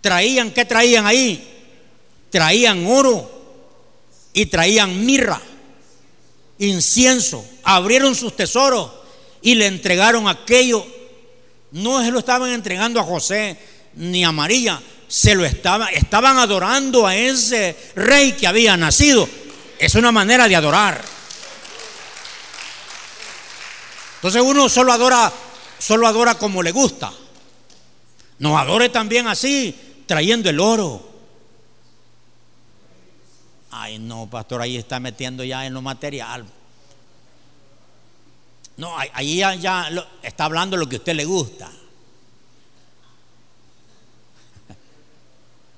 [0.00, 1.56] Traían, ¿qué traían ahí?
[2.30, 3.30] Traían oro
[4.32, 5.40] y traían mirra,
[6.58, 7.44] incienso.
[7.64, 8.90] Abrieron sus tesoros
[9.42, 10.86] y le entregaron aquello.
[11.72, 13.58] No se lo estaban entregando a José
[13.94, 19.28] ni a María, se lo estaban, estaban adorando a ese rey que había nacido.
[19.78, 21.02] Es una manera de adorar.
[24.16, 25.32] Entonces uno solo adora,
[25.78, 27.12] solo adora como le gusta.
[28.38, 29.74] No adore también así,
[30.08, 31.08] trayendo el oro.
[33.70, 36.44] Ay, no, pastor, ahí está metiendo ya en lo material.
[38.76, 39.88] No, ahí ya,
[40.22, 41.70] está hablando lo que a usted le gusta.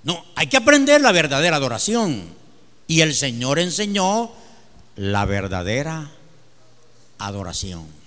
[0.03, 2.27] No, hay que aprender la verdadera adoración.
[2.87, 4.33] Y el Señor enseñó
[4.97, 6.11] la verdadera
[7.19, 8.01] adoración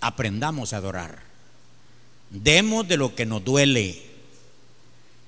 [0.00, 1.22] aprendamos a adorar.
[2.30, 4.07] Demos de lo que nos duele.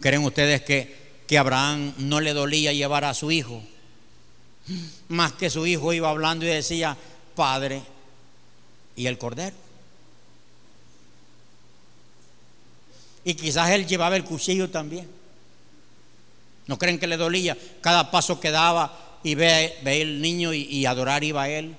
[0.01, 3.63] ¿Creen ustedes que, que Abraham no le dolía llevar a su hijo?
[5.09, 6.97] Más que su hijo iba hablando y decía,
[7.35, 7.83] Padre,
[8.97, 9.57] ¿y el cordero?
[13.25, 15.09] Y quizás él llevaba el cuchillo también.
[16.67, 17.57] ¿No creen que le dolía?
[17.81, 21.77] Cada paso que daba y ve, ve el niño y, y adorar iba a él.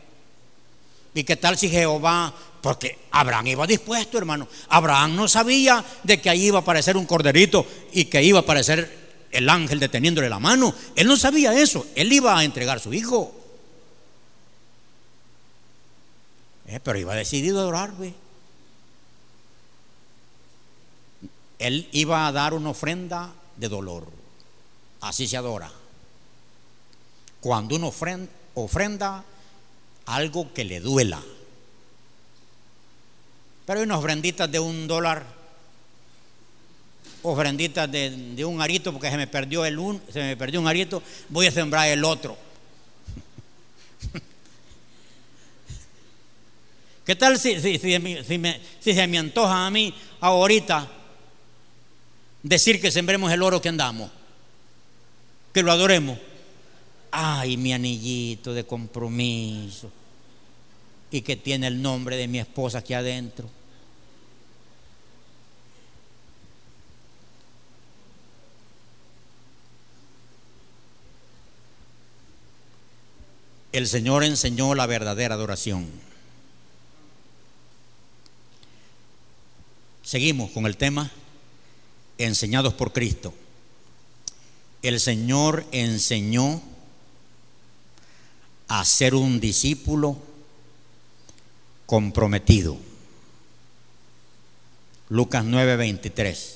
[1.14, 4.48] ¿Y qué tal si Jehová porque Abraham iba dispuesto, hermano.
[4.70, 8.42] Abraham no sabía de que ahí iba a aparecer un corderito y que iba a
[8.42, 10.74] aparecer el ángel deteniéndole la mano.
[10.96, 11.88] Él no sabía eso.
[11.96, 13.34] Él iba a entregar a su hijo.
[16.68, 17.92] Eh, pero iba decidido a adorar,
[21.60, 24.08] Él iba a dar una ofrenda de dolor.
[25.02, 25.72] Así se adora.
[27.40, 27.92] Cuando uno
[28.54, 29.24] ofrenda
[30.06, 31.22] algo que le duela.
[33.72, 35.26] Pero hay unas ofrenditas de un dólar,
[37.24, 41.02] ofrenditas de, un arito, porque se me perdió el un, se me perdió un arito,
[41.30, 42.38] voy a sembrar el otro.
[47.06, 50.92] ¿Qué tal si, si, si, se me antoja a mí ahorita
[52.44, 54.12] decir que sembremos el oro que andamos?
[55.54, 56.20] Que lo adoremos.
[57.10, 59.90] Ay, mi anillito de compromiso.
[61.10, 63.61] Y que tiene el nombre de mi esposa aquí adentro.
[73.72, 75.88] El Señor enseñó la verdadera adoración.
[80.04, 81.10] Seguimos con el tema
[82.18, 83.34] enseñados por Cristo.
[84.82, 86.62] El Señor enseñó
[88.68, 90.18] a ser un discípulo
[91.86, 92.78] comprometido.
[95.10, 96.56] Lucas 9:23.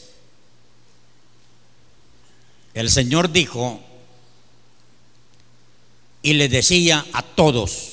[2.73, 3.80] El Señor dijo,
[6.25, 7.91] y les decía a todos,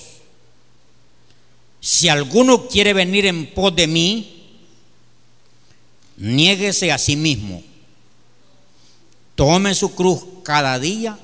[1.82, 4.48] si alguno quiere venir en pos de mí,
[6.16, 7.62] niéguese a sí mismo,
[9.34, 11.18] tome su cruz cada día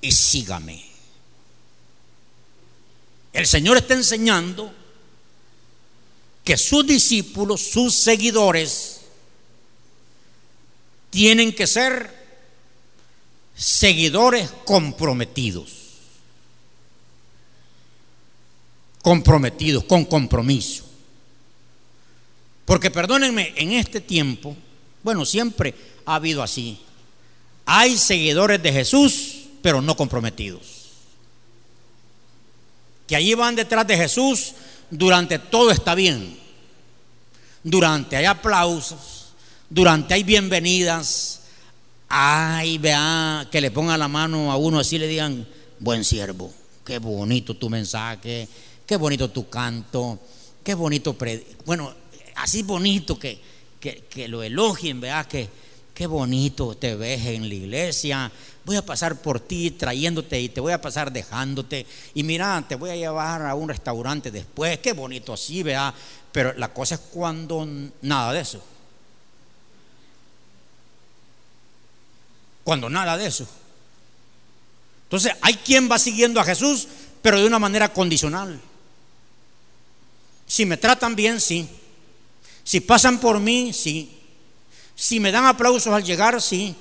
[0.00, 0.84] y sígame.
[3.32, 4.74] El Señor está enseñando
[6.42, 9.02] que sus discípulos, sus seguidores,
[11.10, 12.15] tienen que ser
[13.56, 15.72] seguidores comprometidos.
[19.02, 20.84] Comprometidos, con compromiso.
[22.64, 24.56] Porque perdónenme, en este tiempo,
[25.02, 26.78] bueno, siempre ha habido así.
[27.64, 30.86] Hay seguidores de Jesús, pero no comprometidos.
[33.06, 34.54] Que allí van detrás de Jesús
[34.90, 36.38] durante todo está bien.
[37.62, 39.28] Durante hay aplausos,
[39.70, 41.42] durante hay bienvenidas,
[42.08, 45.46] Ay, vea, que le ponga la mano a uno así le digan,
[45.80, 46.52] buen siervo,
[46.84, 48.48] qué bonito tu mensaje,
[48.86, 50.20] qué bonito tu canto,
[50.62, 51.16] qué bonito,
[51.64, 51.92] bueno,
[52.36, 53.40] así bonito que,
[53.80, 55.48] que, lo elogien, vea, que
[55.92, 58.30] qué bonito te ves en la iglesia,
[58.64, 62.76] voy a pasar por ti trayéndote y te voy a pasar dejándote, y mira, te
[62.76, 65.92] voy a llevar a un restaurante después, qué bonito así, vea,
[66.30, 67.66] pero la cosa es cuando
[68.02, 68.62] nada de eso.
[72.66, 73.46] Cuando nada de eso.
[75.04, 76.88] Entonces, hay quien va siguiendo a Jesús,
[77.22, 78.60] pero de una manera condicional.
[80.48, 81.68] Si me tratan bien, sí.
[82.64, 84.18] Si pasan por mí, sí.
[84.96, 86.74] Si me dan aplausos al llegar, sí.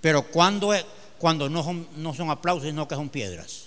[0.00, 0.74] Pero cuando,
[1.18, 3.66] cuando no, son, no son aplausos, sino que son piedras.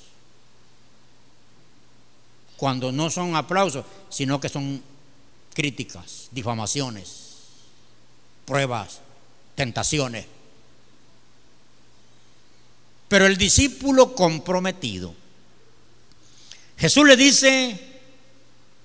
[2.58, 4.84] Cuando no son aplausos, sino que son
[5.54, 7.46] críticas, difamaciones,
[8.44, 9.00] pruebas,
[9.56, 10.26] tentaciones.
[13.10, 15.14] Pero el discípulo comprometido,
[16.78, 17.78] Jesús le dice,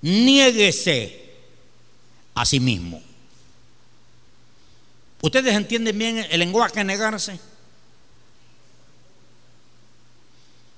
[0.02, 1.32] niéguese
[2.34, 3.00] a sí mismo.
[5.20, 7.38] ¿Ustedes entienden bien el lenguaje de negarse?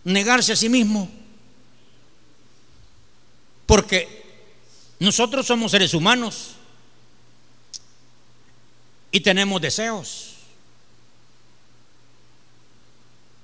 [0.05, 1.11] Negarse a sí mismo.
[3.65, 4.25] Porque
[4.99, 6.53] nosotros somos seres humanos
[9.11, 10.26] y tenemos deseos.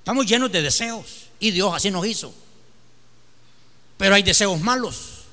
[0.03, 2.33] Estamos llenos de deseos y Dios así nos hizo.
[3.95, 5.23] Pero hay deseos malos.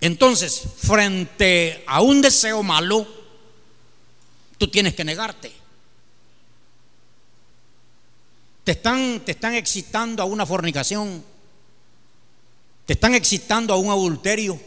[0.00, 3.06] Entonces, frente a un deseo malo,
[4.56, 5.52] tú tienes que negarte.
[8.64, 11.22] Te están, te están excitando a una fornicación.
[12.86, 14.58] Te están excitando a un adulterio.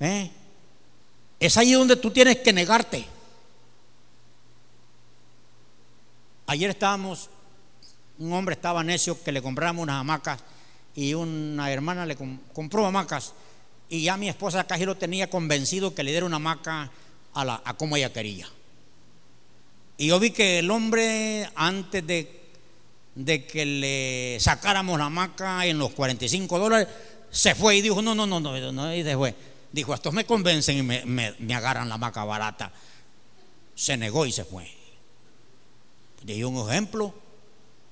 [0.00, 0.28] ¿Eh?
[1.38, 3.19] Es ahí donde tú tienes que negarte.
[6.50, 7.30] Ayer estábamos,
[8.18, 10.40] un hombre estaba necio que le compramos unas hamacas
[10.96, 13.34] y una hermana le compró hamacas
[13.88, 16.90] y ya mi esposa casi lo tenía convencido que le diera una hamaca
[17.34, 18.48] a, la, como ella quería.
[19.96, 25.92] Y yo vi que el hombre, antes de, que le sacáramos la hamaca en los
[25.92, 26.88] 45 dólares,
[27.30, 29.36] se fue y dijo, no, no, no, no, no, y se fue.
[29.70, 32.72] Dijo, estos me convencen y me, me, agarran la hamaca barata.
[33.76, 34.79] Se negó y se fue.
[36.22, 37.14] Dije un ejemplo,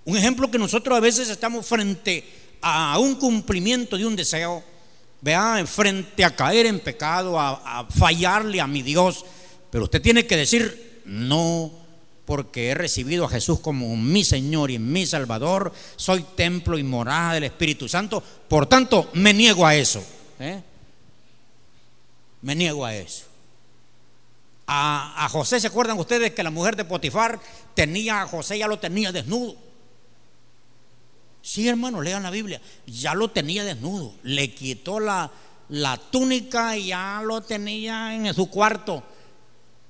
[0.05, 2.24] un ejemplo que nosotros a veces estamos frente
[2.61, 4.62] a un cumplimiento de un deseo,
[5.20, 9.24] vea, frente a caer en pecado, a, fallarle a mi Dios,
[9.70, 11.70] pero usted tiene que decir, no,
[12.24, 17.35] porque he recibido a Jesús como mi Señor y mi Salvador, soy templo y morada
[17.35, 20.05] del Espíritu Santo, por tanto me niego a eso.
[20.39, 20.62] ¿eh?
[22.43, 23.28] Me niego a eso.
[24.71, 27.41] A, José, ¿se acuerdan ustedes que la mujer de Potifar
[27.73, 29.57] tenía a José, ya lo tenía desnudo?
[31.41, 32.61] Sí, hermano, lean la Biblia.
[32.87, 34.12] Ya lo tenía desnudo.
[34.25, 35.31] Le quitó la,
[35.71, 39.03] la túnica y ya lo tenía en su cuarto.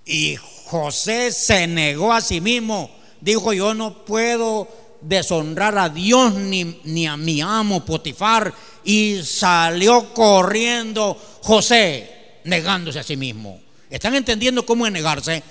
[0.04, 2.88] Y José se negó a sí mismo.
[3.20, 4.68] Dijo, yo no puedo
[5.00, 8.54] deshonrar a Dios ni, ni a mi amo Potifar.
[8.84, 13.67] Y salió corriendo José, negándose a sí mismo.
[13.90, 15.42] ¿Están entendiendo cómo es negarse?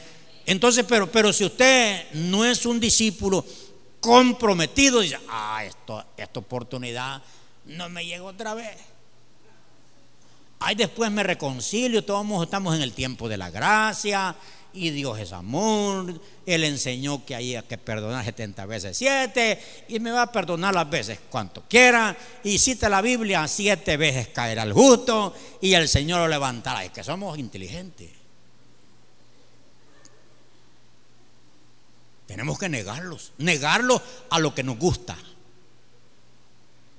[0.46, 3.44] Entonces, pero, pero si usted no es un discípulo,
[4.00, 7.22] comprometido, dice, ah, esto, esta oportunidad
[7.66, 8.78] no me llegó otra vez.
[10.60, 14.36] Ay, después me reconcilio, todos estamos en el tiempo de la gracia
[14.74, 16.20] y Dios es amor.
[16.46, 20.90] Él enseñó que hay que perdonar 70 veces 7 y me va a perdonar las
[20.90, 22.16] veces cuanto quiera.
[22.44, 26.84] Y cita la Biblia, siete veces caerá el justo y el Señor lo levantará.
[26.84, 28.16] Es que somos inteligentes.
[32.28, 35.18] Tenemos que negarlos, negarlos a lo que nos gusta.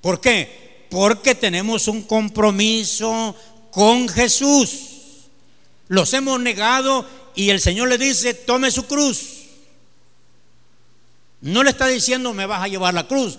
[0.01, 0.87] ¿Por qué?
[0.89, 3.35] Porque tenemos un compromiso
[3.71, 5.27] con Jesús.
[5.87, 7.05] Los hemos negado
[7.35, 9.39] y el Señor le dice, tome su cruz.
[11.41, 13.37] No le está diciendo, me vas a llevar la cruz.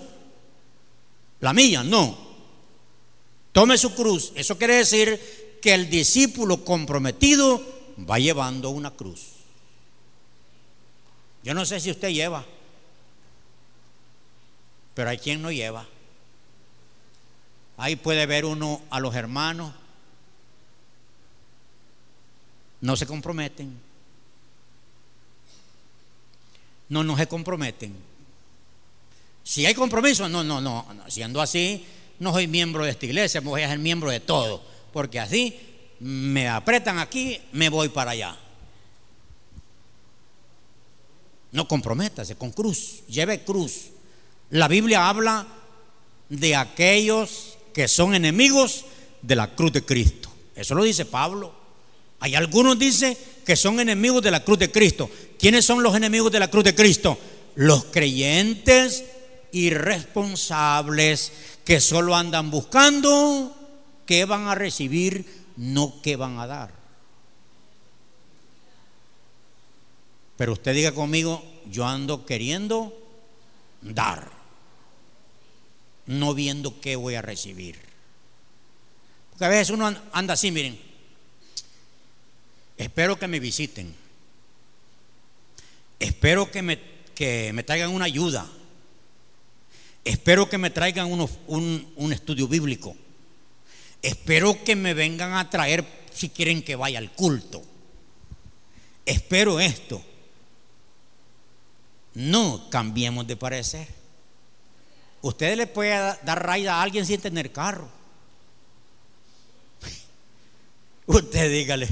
[1.41, 2.17] La mía, no.
[3.51, 4.31] Tome su cruz.
[4.35, 7.61] Eso quiere decir que el discípulo comprometido
[8.09, 9.40] va llevando una cruz.
[11.43, 12.45] Yo no sé si usted lleva,
[14.93, 15.87] pero hay quien no lleva.
[17.77, 19.73] Ahí puede ver uno a los hermanos,
[22.81, 23.79] no se comprometen,
[26.89, 27.95] no, no se comprometen.
[29.43, 31.85] Si hay compromiso, no, no, no, siendo así,
[32.19, 34.63] no soy miembro de esta iglesia, voy a ser miembro de todo,
[34.93, 35.59] porque así
[35.99, 38.37] me apretan aquí, me voy para allá.
[41.51, 43.89] No comprométase con cruz, lleve cruz.
[44.49, 45.47] La Biblia habla
[46.29, 48.85] de aquellos que son enemigos
[49.21, 50.31] de la cruz de Cristo.
[50.55, 51.53] Eso lo dice Pablo.
[52.19, 55.09] Hay algunos dicen que son enemigos de la cruz de Cristo.
[55.39, 57.17] ¿Quiénes son los enemigos de la cruz de Cristo?
[57.55, 59.03] Los creyentes
[59.51, 61.31] irresponsables
[61.65, 63.55] que solo andan buscando
[64.05, 65.25] qué van a recibir,
[65.57, 66.80] no qué van a dar.
[70.41, 72.97] Pero usted diga conmigo, yo ando queriendo
[73.79, 74.31] dar.
[76.07, 77.77] no viendo qué voy a recibir.
[79.29, 80.79] Porque a veces uno anda así, miren,
[82.75, 83.93] espero que me visiten,
[85.99, 86.79] espero que me,
[87.13, 88.49] que me traigan una ayuda,
[90.03, 92.95] espero que me traigan un, un estudio bíblico,
[94.01, 97.61] espero que me vengan a traer si quieren que vaya al culto,
[99.05, 100.03] espero esto.
[102.13, 103.87] No cambiemos de parecer.
[105.21, 105.91] Usted le puede
[106.23, 107.87] dar raida a alguien sin tener carro.
[111.05, 111.87] Usted dígale,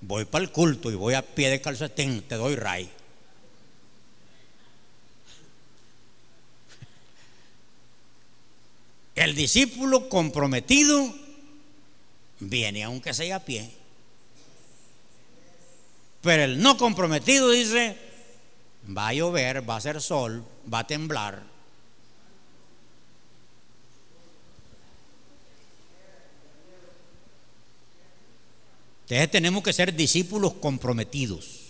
[0.00, 2.90] voy para el culto y voy a pie de calcetín, te doy ray.
[9.14, 11.14] El discípulo comprometido
[12.40, 13.70] viene aunque sea a pie.
[16.22, 17.96] Pero el no comprometido dice,
[18.96, 21.42] va a llover, va a ser sol, va a temblar.
[29.10, 31.60] Entonces tenemos que ser discípulos comprometidos.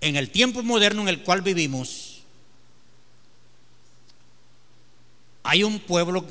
[0.00, 2.22] En el tiempo moderno en el cual vivimos,
[5.42, 6.24] hay un pueblo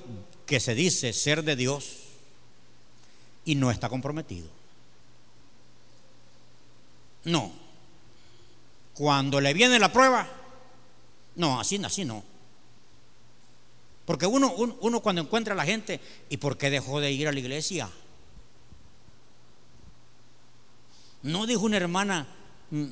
[0.45, 1.97] que se dice ser de Dios
[3.43, 4.47] y no está comprometido.
[7.25, 7.51] No.
[8.93, 10.25] Cuando le viene la prueba,
[11.35, 12.23] no, así, así no.
[14.05, 15.99] Porque uno, uno, cuando encuentra a la gente,
[16.29, 17.89] ¿y por qué dejó de ir a la iglesia?
[21.23, 22.27] No dijo una hermana,
[22.69, 22.85] mm,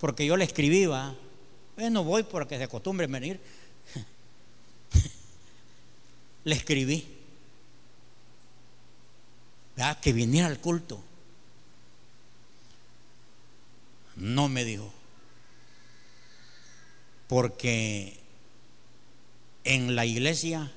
[0.00, 1.14] porque yo le escribí, va,
[1.76, 3.40] no voy porque se acostumbre venir.
[6.44, 7.06] le escribí,
[10.00, 11.00] que viniera al culto.
[14.20, 14.92] No me dijo,
[17.26, 18.20] porque
[19.64, 20.70] en la iglesia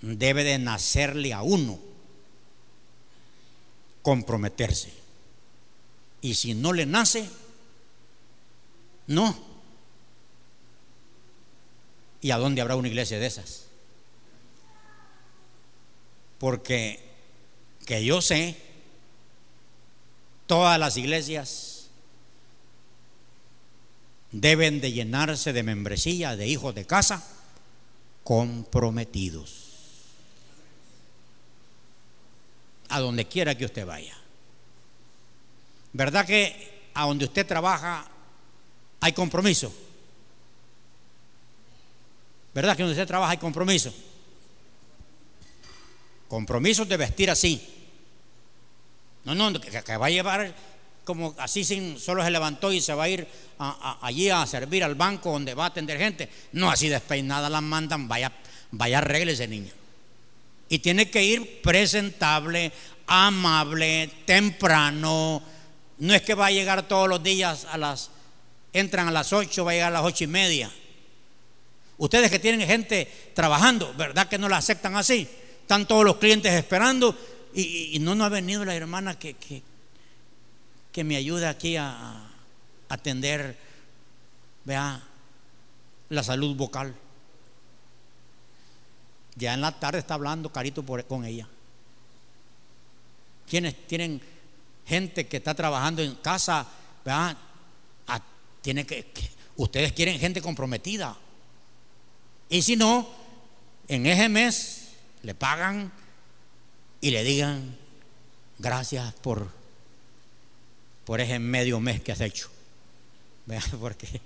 [0.00, 1.78] debe de nacerle a uno
[4.02, 4.92] comprometerse.
[6.20, 7.30] Y si no le nace,
[9.06, 9.38] no.
[12.20, 13.66] ¿Y a dónde habrá una iglesia de esas?
[16.38, 17.08] Porque
[17.86, 18.56] que yo sé,
[20.46, 21.67] todas las iglesias
[24.30, 27.24] deben de llenarse de membresía de hijos de casa
[28.24, 29.66] comprometidos.
[32.90, 34.16] A donde quiera que usted vaya.
[35.92, 38.06] ¿Verdad que a donde usted trabaja
[39.00, 39.72] hay compromiso?
[42.54, 43.94] ¿Verdad que donde usted trabaja hay compromiso?
[46.28, 47.78] Compromisos de vestir así.
[49.24, 50.54] No, no, que, va a llevar
[51.08, 53.26] como así sin, solo se levantó y se va a ir
[54.02, 56.28] allí a servir al banco donde va a atender gente.
[56.52, 58.30] No, así despeinada la mandan, vaya,
[58.72, 59.72] vaya ese niño.
[60.68, 62.70] Y tiene que ir presentable,
[63.06, 65.42] amable, temprano.
[65.96, 68.10] No es que va a llegar todos los días a las,
[68.74, 70.70] entran a las 8, va a llegar a las ocho y media.
[71.96, 75.26] Ustedes que tienen gente trabajando, ¿verdad que no la aceptan así?
[75.62, 77.16] Están todos los clientes esperando
[77.54, 79.62] y, no nos ha venido la hermana que,
[81.04, 82.24] me ayude aquí a,
[82.88, 83.56] atender,
[84.64, 85.02] vea,
[86.08, 86.94] la salud vocal.
[89.36, 91.48] Ya en la tarde está hablando Carito con ella.
[93.48, 94.20] Quienes tienen
[94.86, 96.66] gente que está trabajando en casa,
[97.04, 97.36] vea,
[98.62, 99.12] tiene que,
[99.56, 101.16] ustedes quieren gente comprometida.
[102.48, 103.08] Y si no,
[103.86, 104.88] en ese mes
[105.22, 105.92] le pagan
[107.00, 107.76] y le digan
[108.58, 109.57] gracias por,
[111.08, 112.50] por ese medio mes que has hecho.
[113.80, 114.20] Porque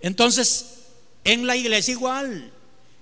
[0.00, 0.84] entonces,
[1.22, 2.50] en la iglesia igual,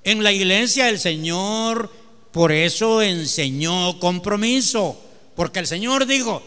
[0.03, 1.89] en la iglesia el Señor
[2.33, 5.01] por eso enseñó compromiso,
[5.37, 6.43] porque el Señor dijo,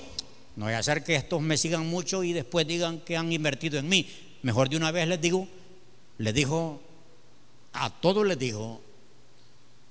[0.57, 3.79] no voy a hacer que estos me sigan mucho y después digan que han invertido
[3.79, 4.05] en mí.
[4.41, 5.47] Mejor de una vez les digo,
[6.17, 6.81] les dijo
[7.71, 8.81] a todos les dijo,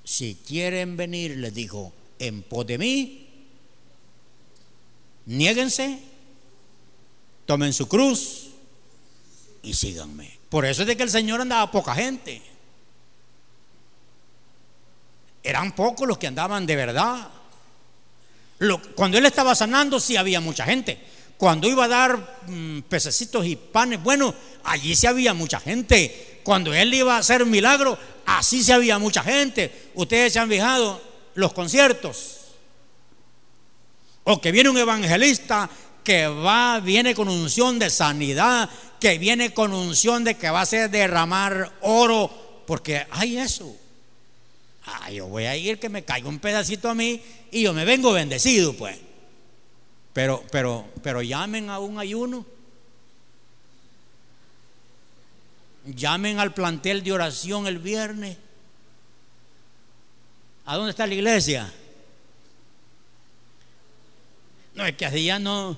[0.05, 3.28] si quieren venir, les dijo, en pos de mí,
[5.29, 5.99] niéguense,
[7.45, 8.49] tomen su cruz
[9.63, 10.39] y síganme.
[10.49, 12.43] Por eso es de que el Señor andaba poca gente.
[15.43, 17.29] Eran pocos los que andaban de verdad.
[18.97, 20.99] cuando él estaba sanando, sí había mucha gente.
[21.37, 26.41] Cuando iba a dar mm, pececitos y panes, bueno, allí sí había mucha gente.
[26.43, 29.91] Cuando él iba a hacer milagro, así se había mucha gente.
[29.95, 31.01] Ustedes se han fijado
[31.35, 32.38] los conciertos.
[34.31, 35.71] O que viene un evangelista
[36.05, 38.69] que va, viene con unción de sanidad,
[39.01, 43.75] que viene con unción de que va a ser derramar oro, porque hay eso.
[44.85, 47.87] Ah, yo voy a ir que me caiga un pedacito a mí y yo me
[47.87, 48.99] vengo bendecido, pues.
[50.13, 52.45] Pero, pero, pero llamen a un ayuno.
[55.87, 58.37] Llamen al plantel de oración el viernes.
[60.67, 61.73] ¿A dónde está la iglesia?
[64.79, 65.77] No, es que así ya no.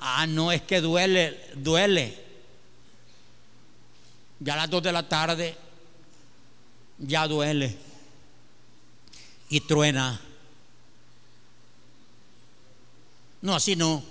[0.00, 2.20] Ah, no, es que duele, duele.
[4.40, 5.56] Ya a las dos de la tarde,
[6.98, 7.78] ya duele.
[9.48, 10.20] Y truena.
[13.40, 14.02] No, así no.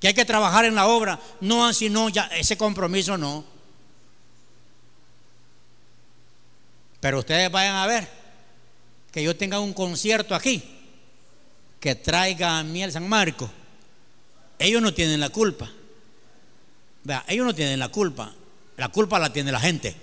[0.00, 1.20] Que hay que trabajar en la obra.
[1.42, 3.44] No, así no, ya ese compromiso no.
[6.98, 8.08] Pero ustedes vayan a ver
[9.12, 10.78] que yo tenga un concierto aquí
[11.80, 13.50] que traiga a miel San Marcos,
[14.58, 15.70] ellos no tienen la culpa.
[17.02, 18.30] Vea, ellos no tienen la culpa.
[18.76, 19.96] La culpa la tiene la gente.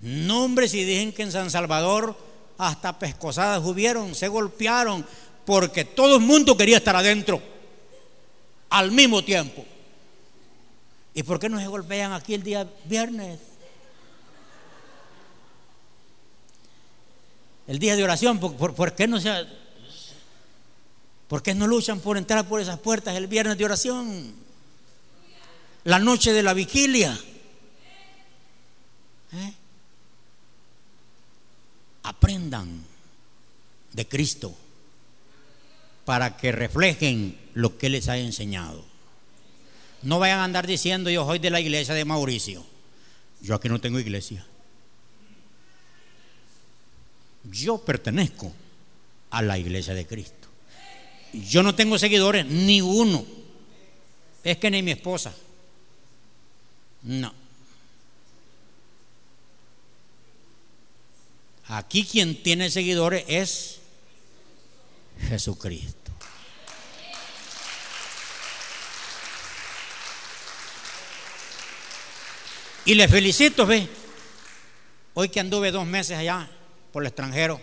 [0.00, 2.16] No, hombre, si dicen que en San Salvador
[2.56, 5.06] hasta pescosadas hubieron, se golpearon,
[5.44, 7.42] porque todo el mundo quería estar adentro
[8.70, 9.64] al mismo tiempo.
[11.14, 13.38] ¿Y por qué no se golpean aquí el día viernes?
[17.66, 19.46] El día de oración, ¿por, por qué no se
[21.32, 24.34] ¿Por qué no luchan por entrar por esas puertas el viernes de oración?
[25.84, 27.18] La noche de la vigilia.
[29.32, 29.52] ¿Eh?
[32.02, 32.84] Aprendan
[33.94, 34.54] de Cristo
[36.04, 38.84] para que reflejen lo que les ha enseñado.
[40.02, 42.62] No vayan a andar diciendo yo soy de la iglesia de Mauricio.
[43.40, 44.44] Yo aquí no tengo iglesia.
[47.50, 48.52] Yo pertenezco
[49.30, 50.41] a la iglesia de Cristo.
[51.32, 53.24] Yo no tengo seguidores, ni uno.
[54.44, 55.34] Es que ni mi esposa.
[57.02, 57.32] No.
[61.68, 63.80] Aquí quien tiene seguidores es
[65.28, 66.12] Jesucristo.
[72.84, 73.88] Y le felicito, ve.
[75.14, 76.50] Hoy que anduve dos meses allá
[76.92, 77.60] por el extranjero.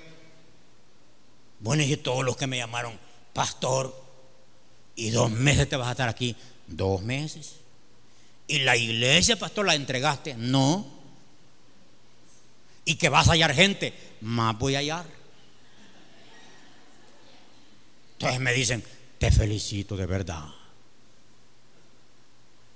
[1.59, 2.97] Bueno, y todos los que me llamaron,
[3.34, 4.09] pastor,
[4.99, 6.36] y dos meses te vas a estar aquí.
[6.67, 7.55] Dos meses.
[8.47, 10.36] ¿Y la iglesia, pastor, la entregaste?
[10.36, 10.86] No.
[12.84, 13.93] ¿Y que vas a hallar gente?
[14.19, 15.05] Más voy a hallar.
[18.13, 18.84] Entonces me dicen,
[19.17, 20.43] te felicito de verdad.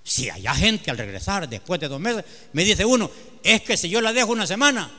[0.06, 2.24] Si hay gente al regresar después de dos meses,
[2.54, 3.12] me dice uno,
[3.44, 4.90] es que si yo la dejo una semana,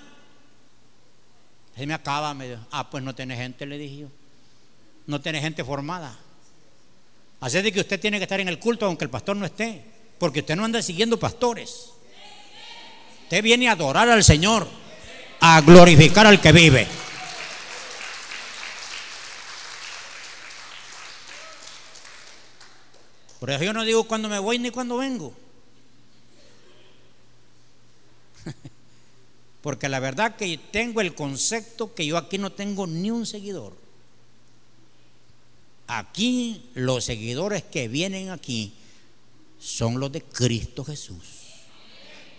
[1.75, 4.24] se me acaba, me dijo, ah, pues no tiene gente, le dije yo
[5.07, 6.19] no tiene gente formada.
[7.41, 9.85] Así de que usted tiene que estar en el culto aunque el pastor no esté,
[10.19, 11.91] porque usted no anda siguiendo pastores.
[13.25, 14.67] Usted viene a adorar al Señor,
[15.41, 16.87] a glorificar al que vive.
[23.41, 25.35] Por eso yo no digo cuando me voy ni cuando vengo.
[29.61, 33.84] Porque la verdad que tengo el concepto que yo aquí no tengo ni un seguidor.
[35.87, 38.75] Aquí los seguidores que vienen aquí
[39.59, 41.25] son los de Cristo Jesús.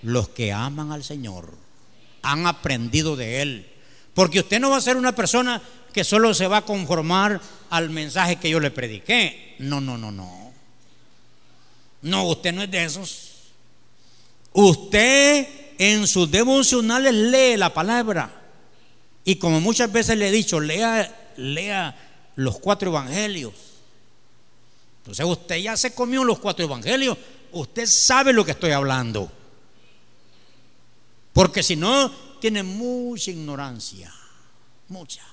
[0.01, 1.53] Los que aman al Señor.
[2.21, 3.71] Han aprendido de Él.
[4.13, 5.61] Porque usted no va a ser una persona
[5.93, 9.55] que solo se va a conformar al mensaje que yo le prediqué.
[9.59, 10.53] No, no, no, no.
[12.01, 13.31] No, usted no es de esos.
[14.53, 18.41] Usted en sus devocionales lee la palabra.
[19.23, 22.04] Y como muchas veces le he dicho, lea, lea
[22.35, 23.53] los cuatro evangelios.
[24.99, 27.17] Entonces usted ya se comió los cuatro evangelios.
[27.51, 29.31] Usted sabe lo que estoy hablando.
[31.33, 34.13] Porque si no, tiene mucha ignorancia.
[34.87, 35.23] Mucha.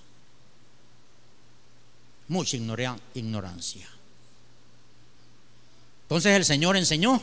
[2.29, 2.57] Mucha
[3.15, 3.89] ignorancia.
[6.03, 7.23] Entonces el Señor enseñó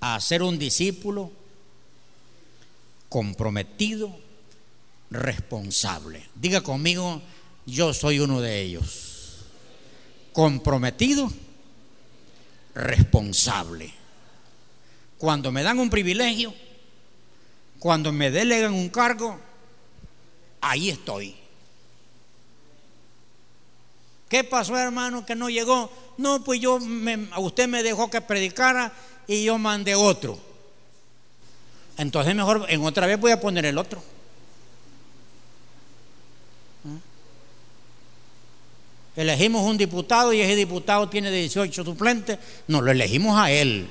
[0.00, 1.30] a ser un discípulo
[3.08, 4.18] comprometido
[5.10, 6.28] responsable.
[6.34, 7.20] Diga conmigo,
[7.66, 9.44] yo soy uno de ellos.
[10.32, 11.30] Comprometido,
[12.74, 13.92] responsable.
[15.18, 16.54] Cuando me dan un privilegio,
[17.78, 19.38] cuando me delegan un cargo,
[20.60, 21.34] ahí estoy.
[24.28, 25.90] ¿Qué pasó, hermano, que no llegó?
[26.16, 26.78] No, pues yo,
[27.32, 28.92] a usted me dejó que predicara
[29.26, 30.38] y yo mandé otro.
[31.96, 34.02] Entonces mejor en otra vez voy a poner el otro.
[39.22, 43.90] Elegimos un diputado y ese diputado tiene 18 suplentes, no, lo elegimos a él.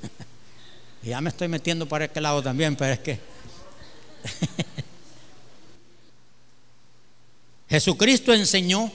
[1.02, 3.20] ya me estoy metiendo para este lado también, pero es que
[7.68, 8.90] Jesucristo enseñó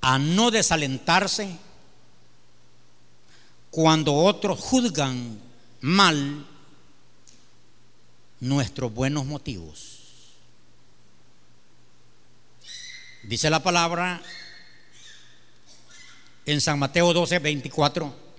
[0.00, 1.56] a no desalentarse
[3.70, 5.40] cuando otros juzgan
[5.80, 6.46] mal
[8.40, 9.98] nuestros buenos motivos.
[13.22, 14.22] Dice la palabra
[16.46, 18.30] en San Mateo 12, 24.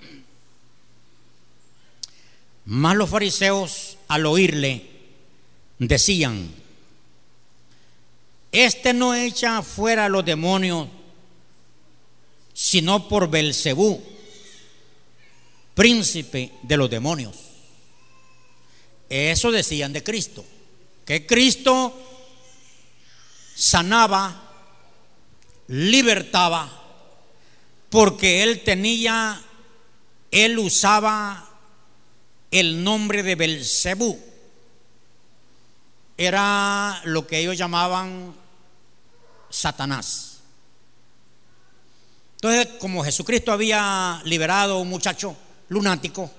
[2.65, 4.85] Más los fariseos al oírle
[5.77, 6.51] decían,
[8.51, 10.87] este no echa fuera a los demonios,
[12.53, 14.03] sino por Belcebú,
[15.73, 17.50] príncipe de los demonios.
[19.13, 20.45] Eso decían de Cristo,
[21.03, 21.93] que Cristo
[23.53, 24.41] sanaba,
[25.67, 26.71] libertaba,
[27.89, 29.41] porque él tenía,
[30.31, 31.45] él usaba
[32.51, 34.17] el nombre de Belcebú.
[36.15, 38.33] Era lo que ellos llamaban
[39.49, 40.37] Satanás.
[42.35, 45.35] Entonces, como Jesucristo había liberado a un muchacho
[45.67, 46.31] lunático,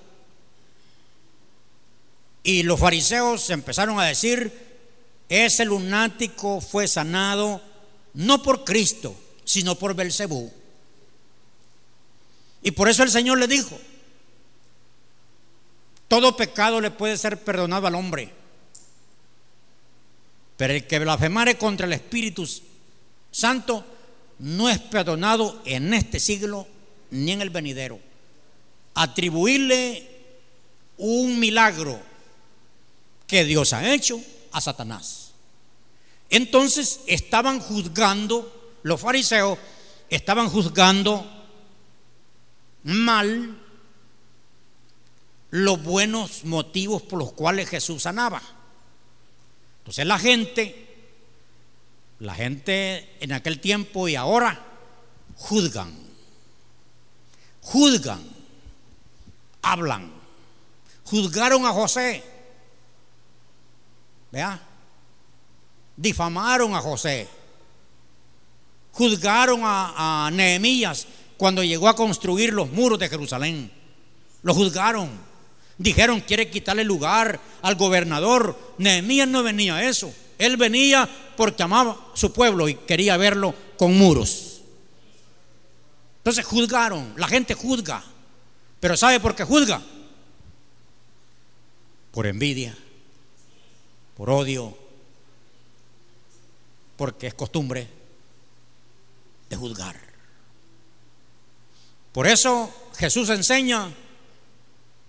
[2.43, 4.51] y los fariseos empezaron a decir,
[5.29, 7.61] ese lunático fue sanado
[8.13, 9.15] no por Cristo,
[9.45, 10.51] sino por Belcebú.
[12.61, 13.79] Y por eso el Señor le dijo,
[16.09, 18.31] todo pecado le puede ser perdonado al hombre,
[20.57, 22.47] pero el que blasfemare contra el Espíritu
[23.31, 23.85] Santo
[24.39, 26.67] no es perdonado en este siglo
[27.09, 27.99] ni en el venidero.
[28.93, 30.07] Atribuirle
[30.97, 31.99] un milagro
[33.27, 34.21] que Dios ha hecho
[34.51, 35.31] a Satanás.
[36.29, 39.59] Entonces estaban juzgando, los fariseos
[40.09, 41.25] estaban juzgando
[42.83, 43.59] mal
[45.51, 48.41] los buenos motivos por los cuales Jesús sanaba.
[49.79, 50.87] Entonces la gente,
[52.19, 54.65] la gente en aquel tiempo y ahora
[55.35, 55.93] juzgan,
[57.61, 58.23] juzgan,
[59.61, 60.11] hablan,
[61.03, 62.32] juzgaron a José
[64.33, 64.59] Vea,
[65.95, 67.27] difamaron a José,
[68.91, 71.05] juzgaron a, Nehemías
[71.37, 73.71] cuando llegó a construir los muros de Jerusalén.
[74.41, 75.11] Lo juzgaron.
[75.77, 78.57] Dijeron, quiere quitarle lugar al gobernador.
[78.79, 80.11] Nehemías no venía a eso.
[80.39, 81.07] Él venía
[81.37, 84.61] porque amaba su pueblo y quería verlo con muros.
[86.17, 87.13] Entonces juzgaron.
[87.17, 88.03] La gente juzga.
[88.79, 89.79] Pero ¿sabe por qué juzga?
[92.11, 92.75] Por envidia
[94.15, 94.77] por odio,
[96.97, 97.87] porque es costumbre
[99.49, 99.99] de juzgar.
[102.11, 103.91] Por eso Jesús enseña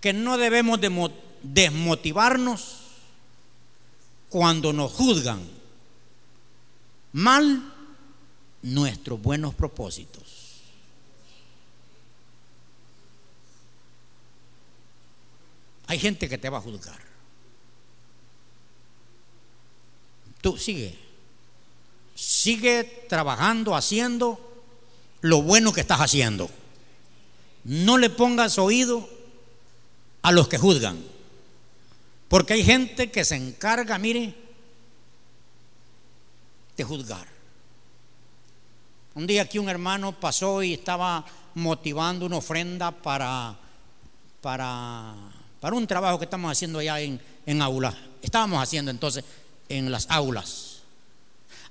[0.01, 0.79] que no debemos
[1.43, 2.81] desmotivarnos
[4.29, 5.41] cuando nos juzgan
[7.13, 7.73] mal
[8.63, 10.23] nuestros buenos propósitos.
[15.87, 17.14] Hay gente que te va a juzgar.
[20.45, 20.95] Tú sigue.
[22.13, 24.39] Sigue trabajando, haciendo
[25.21, 26.51] lo bueno que estás haciendo.
[27.63, 29.09] No le pongas oído
[30.21, 31.03] a los que juzgan.
[32.27, 34.35] Porque hay gente que se encarga, mire,
[36.77, 37.27] de juzgar.
[39.15, 41.25] Un día aquí un hermano pasó y estaba
[41.55, 43.57] motivando una ofrenda para,
[44.41, 45.15] para,
[45.59, 47.97] para un trabajo que estamos haciendo allá en, en aula.
[48.21, 49.23] Estábamos haciendo entonces
[49.69, 50.81] en las aulas.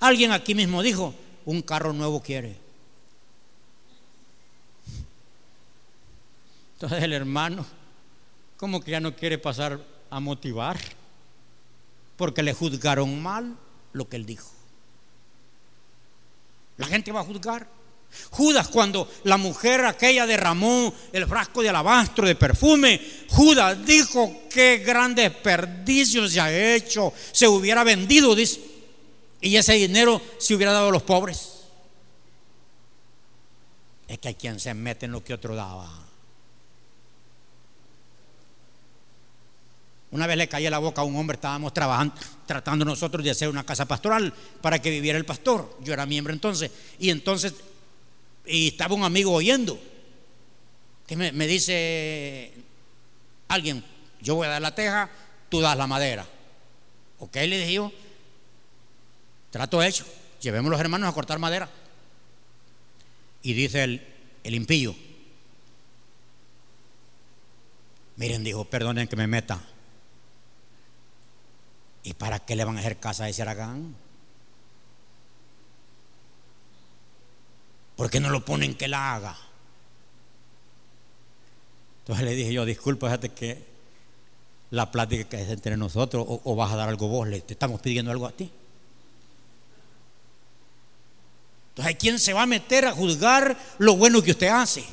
[0.00, 1.14] Alguien aquí mismo dijo,
[1.44, 2.56] un carro nuevo quiere.
[6.74, 7.64] Entonces el hermano,
[8.56, 9.80] como que ya no quiere pasar
[10.10, 10.78] a motivar?
[12.16, 13.56] Porque le juzgaron mal
[13.92, 14.48] lo que él dijo.
[16.76, 17.68] La gente va a juzgar.
[18.30, 23.00] Judas cuando la mujer aquella derramó el frasco de alabastro de perfume,
[23.30, 28.60] Judas dijo qué gran desperdicio se ha hecho, se hubiera vendido, dice,
[29.40, 31.50] y ese dinero se hubiera dado a los pobres.
[34.08, 36.04] Es que hay quien se mete en lo que otro daba.
[40.14, 42.14] Una vez le caía la boca a un hombre, estábamos trabajando,
[42.46, 45.76] tratando nosotros de hacer una casa pastoral para que viviera el pastor.
[45.80, 46.70] Yo era miembro entonces.
[47.00, 47.52] Y entonces
[48.46, 49.80] y estaba un amigo oyendo,
[51.06, 52.52] que me, dice
[53.48, 53.84] alguien,
[54.20, 55.10] yo voy a dar la teja,
[55.48, 56.26] tú das la madera.
[57.18, 57.92] Ok, le dije yo,
[59.50, 60.04] trato hecho,
[60.40, 61.68] llevemos los hermanos a cortar madera.
[63.42, 64.06] Y dice el,
[64.42, 64.94] el impío,
[68.16, 69.60] miren, dijo, perdonen que me meta.
[72.02, 73.96] ¿Y para qué le van a hacer casa a ese aragán?
[77.96, 79.36] ¿Por qué no lo ponen que la haga?
[82.00, 83.74] Entonces le dije yo, disculpa, fíjate que
[84.70, 88.10] la plática que es entre nosotros, o, vas a dar algo vos, le estamos pidiendo
[88.10, 88.50] algo a ti.
[91.70, 94.84] Entonces, ¿quién se va a meter a juzgar lo bueno que usted hace?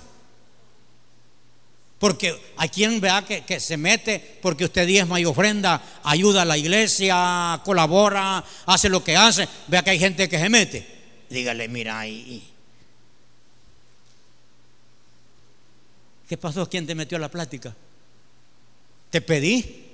[1.99, 6.45] Porque hay quien vea que, que, se mete porque usted diezma y ofrenda, ayuda a
[6.45, 9.47] la iglesia, colabora, hace lo que hace.
[9.67, 10.87] Vea que hay gente que se mete.
[11.29, 12.50] Dígale, mira, y,
[16.31, 16.69] ¿qué pasó?
[16.69, 17.75] ¿Quién te metió a la plática?
[19.09, 19.85] ¿Te pedí?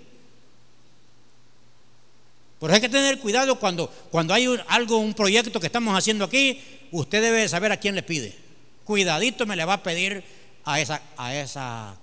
[2.60, 6.62] Pero hay que tener cuidado cuando, cuando hay algo, un proyecto que estamos haciendo aquí,
[6.92, 8.38] usted debe saber a quién le pide.
[8.84, 10.24] Cuidadito me le va a pedir
[10.64, 11.98] a esa, a esa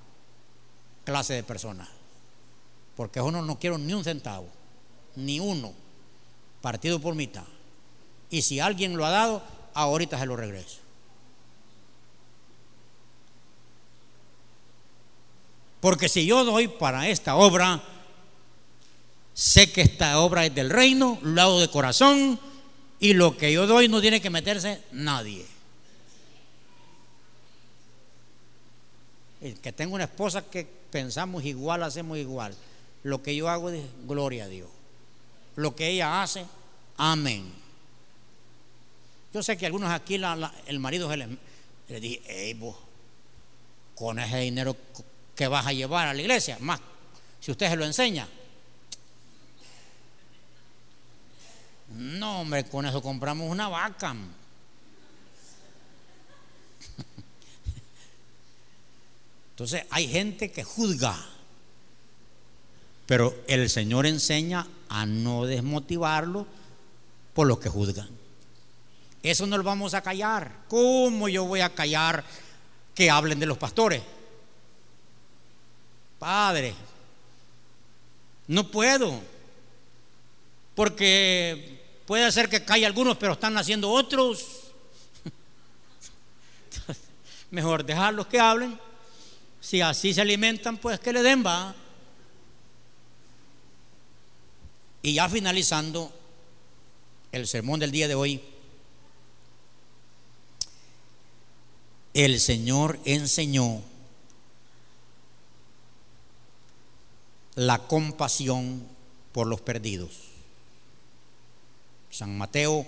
[1.05, 1.89] clase de personas.
[2.97, 4.49] Porque uno no quiero ni un centavo,
[5.15, 5.73] ni uno,
[6.61, 7.47] partido por mitad.
[8.31, 10.84] Y si alguien lo ha dado, ahorita se lo regreso.
[15.85, 17.83] Porque si yo doy para esta obra,
[19.35, 22.41] sé que esta obra es del reino, lo hago de corazón
[23.01, 25.45] y lo que yo doy no tiene que meterse nadie.
[29.61, 32.57] que tengo una esposa que pensamos igual, hacemos igual.
[33.03, 34.71] Lo que yo hago es gloria a Dios.
[35.55, 36.47] Lo que ella hace,
[36.97, 37.53] amén.
[39.35, 42.75] Yo sé que algunos aquí el marido se le, dije, hey, vos,
[43.95, 44.75] con ese dinero
[45.35, 46.81] que vas a llevar a la iglesia, más
[47.41, 48.27] si usted se lo enseña,
[51.95, 54.17] No, hombre, con eso compramos una vaca.
[59.51, 61.17] Entonces hay gente que juzga,
[63.07, 66.49] pero el Señor enseña a no desmotivarlo
[67.33, 68.09] por lo que juzgan.
[69.23, 70.65] Eso no lo vamos a callar.
[70.69, 72.25] ¿Cómo yo voy a callar
[72.95, 74.03] que hablen de los pastores?
[76.25, 76.75] Padre,
[78.47, 79.21] no puedo,
[80.75, 81.75] porque
[82.07, 84.45] Puede ser que caiga algunos, pero están naciendo otros.
[87.51, 88.79] Mejor dejarlos que hablen.
[89.61, 91.75] Si así se alimentan, pues que le den va.
[95.01, 96.13] Y ya finalizando
[97.33, 98.43] el sermón del día de hoy,
[102.13, 103.83] el Señor enseñó
[107.55, 108.87] la compasión
[109.33, 110.11] por los perdidos.
[112.11, 112.87] San Mateo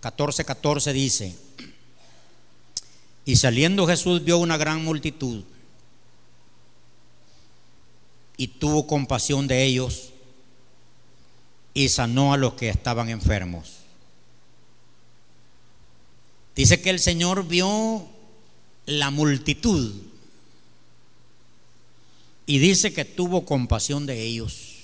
[0.00, 1.36] 14, 14 dice,
[3.24, 5.44] y saliendo Jesús vio una gran multitud
[8.36, 10.10] y tuvo compasión de ellos
[11.74, 13.76] y sanó a los que estaban enfermos.
[16.56, 18.06] Dice que el Señor vio
[18.86, 20.09] la multitud
[22.50, 24.78] y dice que tuvo compasión de ellos.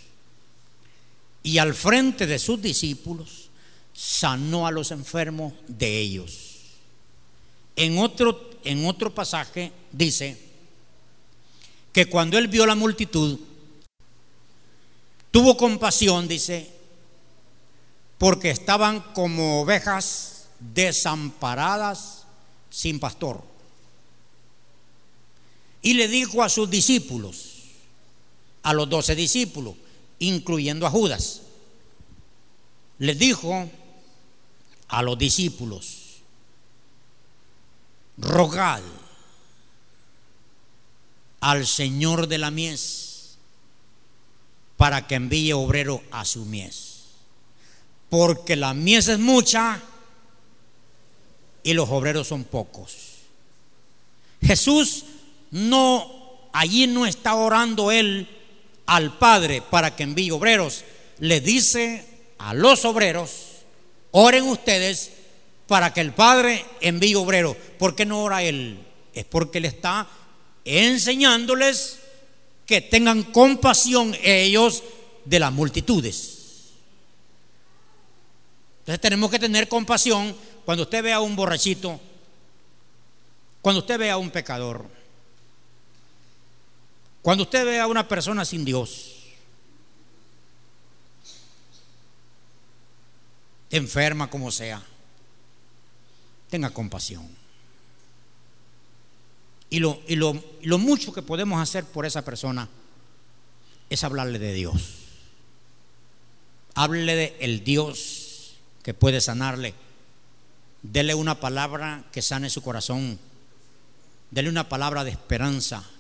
[1.43, 3.51] Y al frente de sus discípulos
[3.93, 6.61] sanó a los enfermos de ellos.
[7.75, 10.39] En otro, en otro pasaje dice
[11.93, 13.37] que cuando él vio la multitud,
[15.33, 16.71] tuvo compasión, dice,
[18.17, 22.27] porque estaban como ovejas desamparadas
[22.71, 23.43] sin pastor.
[25.83, 27.56] Y le dijo a sus discípulos,
[28.67, 29.77] a los doce discípulos,
[30.19, 31.43] incluyendo a Judas,
[32.99, 33.71] les dijo,
[34.89, 36.17] a los discípulos,
[38.19, 38.83] rogad
[41.39, 43.37] al Señor de la mies
[44.77, 47.05] para que envíe obrero a su mies.
[48.11, 49.81] Porque la mies es mucha
[51.63, 52.97] y los obreros son pocos.
[54.43, 55.05] Jesús
[55.53, 58.33] no, allí no está orando él
[58.87, 60.85] al Padre para que envíe obreros.
[61.19, 62.05] Le dice
[62.39, 63.57] a los obreros,
[64.19, 65.13] Oren ustedes
[65.67, 67.55] para que el Padre envíe obrero.
[67.79, 68.79] ¿Por qué no ora Él?
[69.13, 70.09] Es porque Él está
[70.65, 71.99] enseñándoles
[72.65, 74.83] que tengan compasión ellos
[75.25, 76.73] de las multitudes.
[78.81, 80.35] Entonces tenemos que tener compasión
[80.65, 82.01] cuando usted vea a un borrachito,
[83.61, 84.87] cuando usted vea a un pecador,
[87.27, 89.15] cuando usted vea a una persona sin Dios.
[93.69, 94.81] enferma como sea,
[96.49, 97.29] tenga compasión.
[99.71, 102.69] Y lo, y lo, lo mucho que podemos hacer por esa persona
[103.91, 104.77] es hablarle de Dios.
[106.77, 108.55] Háblele de el Dios
[108.85, 109.75] que puede sanarle.
[110.81, 113.19] Dele una palabra que sane su corazón.
[114.31, 115.91] Dele una palabra de esperanza.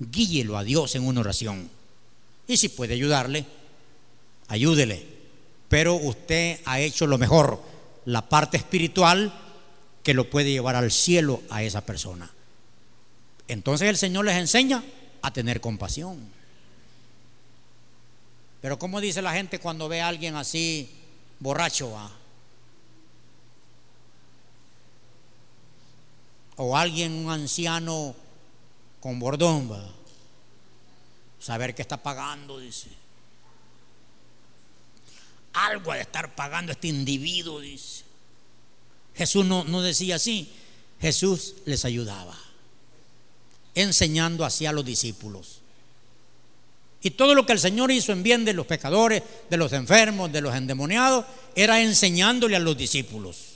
[0.00, 1.68] Guíelo a Dios en una oración.
[2.46, 3.44] Y si puede ayudarle,
[4.48, 5.06] ayúdele.
[5.68, 7.62] Pero usted ha hecho lo mejor,
[8.06, 9.32] la parte espiritual
[10.02, 12.30] que lo puede llevar al cielo a esa persona.
[13.46, 14.82] Entonces el Señor les enseña
[15.22, 16.18] a tener compasión.
[18.62, 20.90] Pero ¿cómo dice la gente cuando ve a alguien así
[21.38, 21.94] borracho?
[26.56, 28.14] O alguien, un anciano
[29.00, 29.70] con bordón,
[31.38, 32.88] saber que está pagando, dice.
[35.52, 38.04] Algo de estar pagando este individuo, dice.
[39.14, 40.52] Jesús no, no decía así,
[41.00, 42.38] Jesús les ayudaba,
[43.74, 45.60] enseñando así a los discípulos.
[47.02, 50.30] Y todo lo que el Señor hizo en bien de los pecadores, de los enfermos,
[50.30, 51.24] de los endemoniados,
[51.54, 53.49] era enseñándole a los discípulos.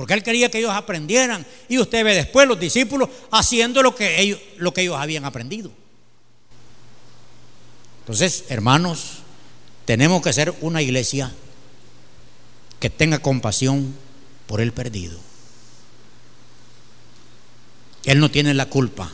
[0.00, 1.44] Porque Él quería que ellos aprendieran.
[1.68, 5.70] Y usted ve después los discípulos haciendo lo que ellos, lo que ellos habían aprendido.
[7.98, 9.18] Entonces, hermanos,
[9.84, 11.30] tenemos que ser una iglesia
[12.78, 13.94] que tenga compasión
[14.46, 15.20] por el perdido.
[18.04, 19.12] Él no tiene la culpa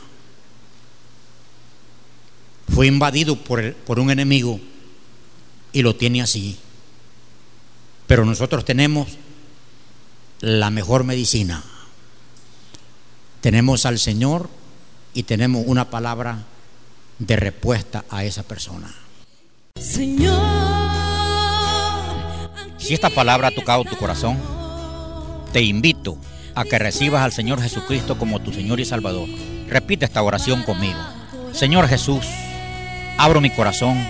[2.68, 4.60] fue invadido por, por un enemigo
[5.72, 6.58] y lo tiene así.
[8.06, 9.08] Pero nosotros tenemos
[10.40, 11.62] la mejor medicina.
[13.40, 14.48] Tenemos al Señor
[15.14, 16.44] y tenemos una palabra
[17.18, 18.92] de respuesta a esa persona.
[19.80, 20.42] Señor,
[22.78, 24.38] si esta palabra ha tocado tu corazón,
[25.52, 26.18] te invito
[26.54, 29.28] a que recibas al Señor Jesucristo como tu Señor y Salvador.
[29.68, 30.98] Repite esta oración conmigo.
[31.52, 32.26] Señor Jesús,
[33.18, 34.06] abro mi corazón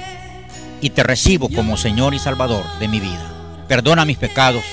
[0.81, 3.33] y te recibo como Señor y Salvador de mi vida.
[3.68, 4.64] Perdona mis pecados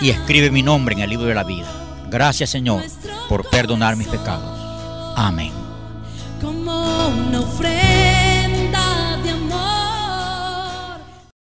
[0.00, 1.68] y escribe mi nombre en el libro de la vida.
[2.10, 2.82] Gracias Señor
[3.28, 4.58] por perdonar mis pecados.
[5.16, 5.52] Amén.
[6.40, 7.10] Como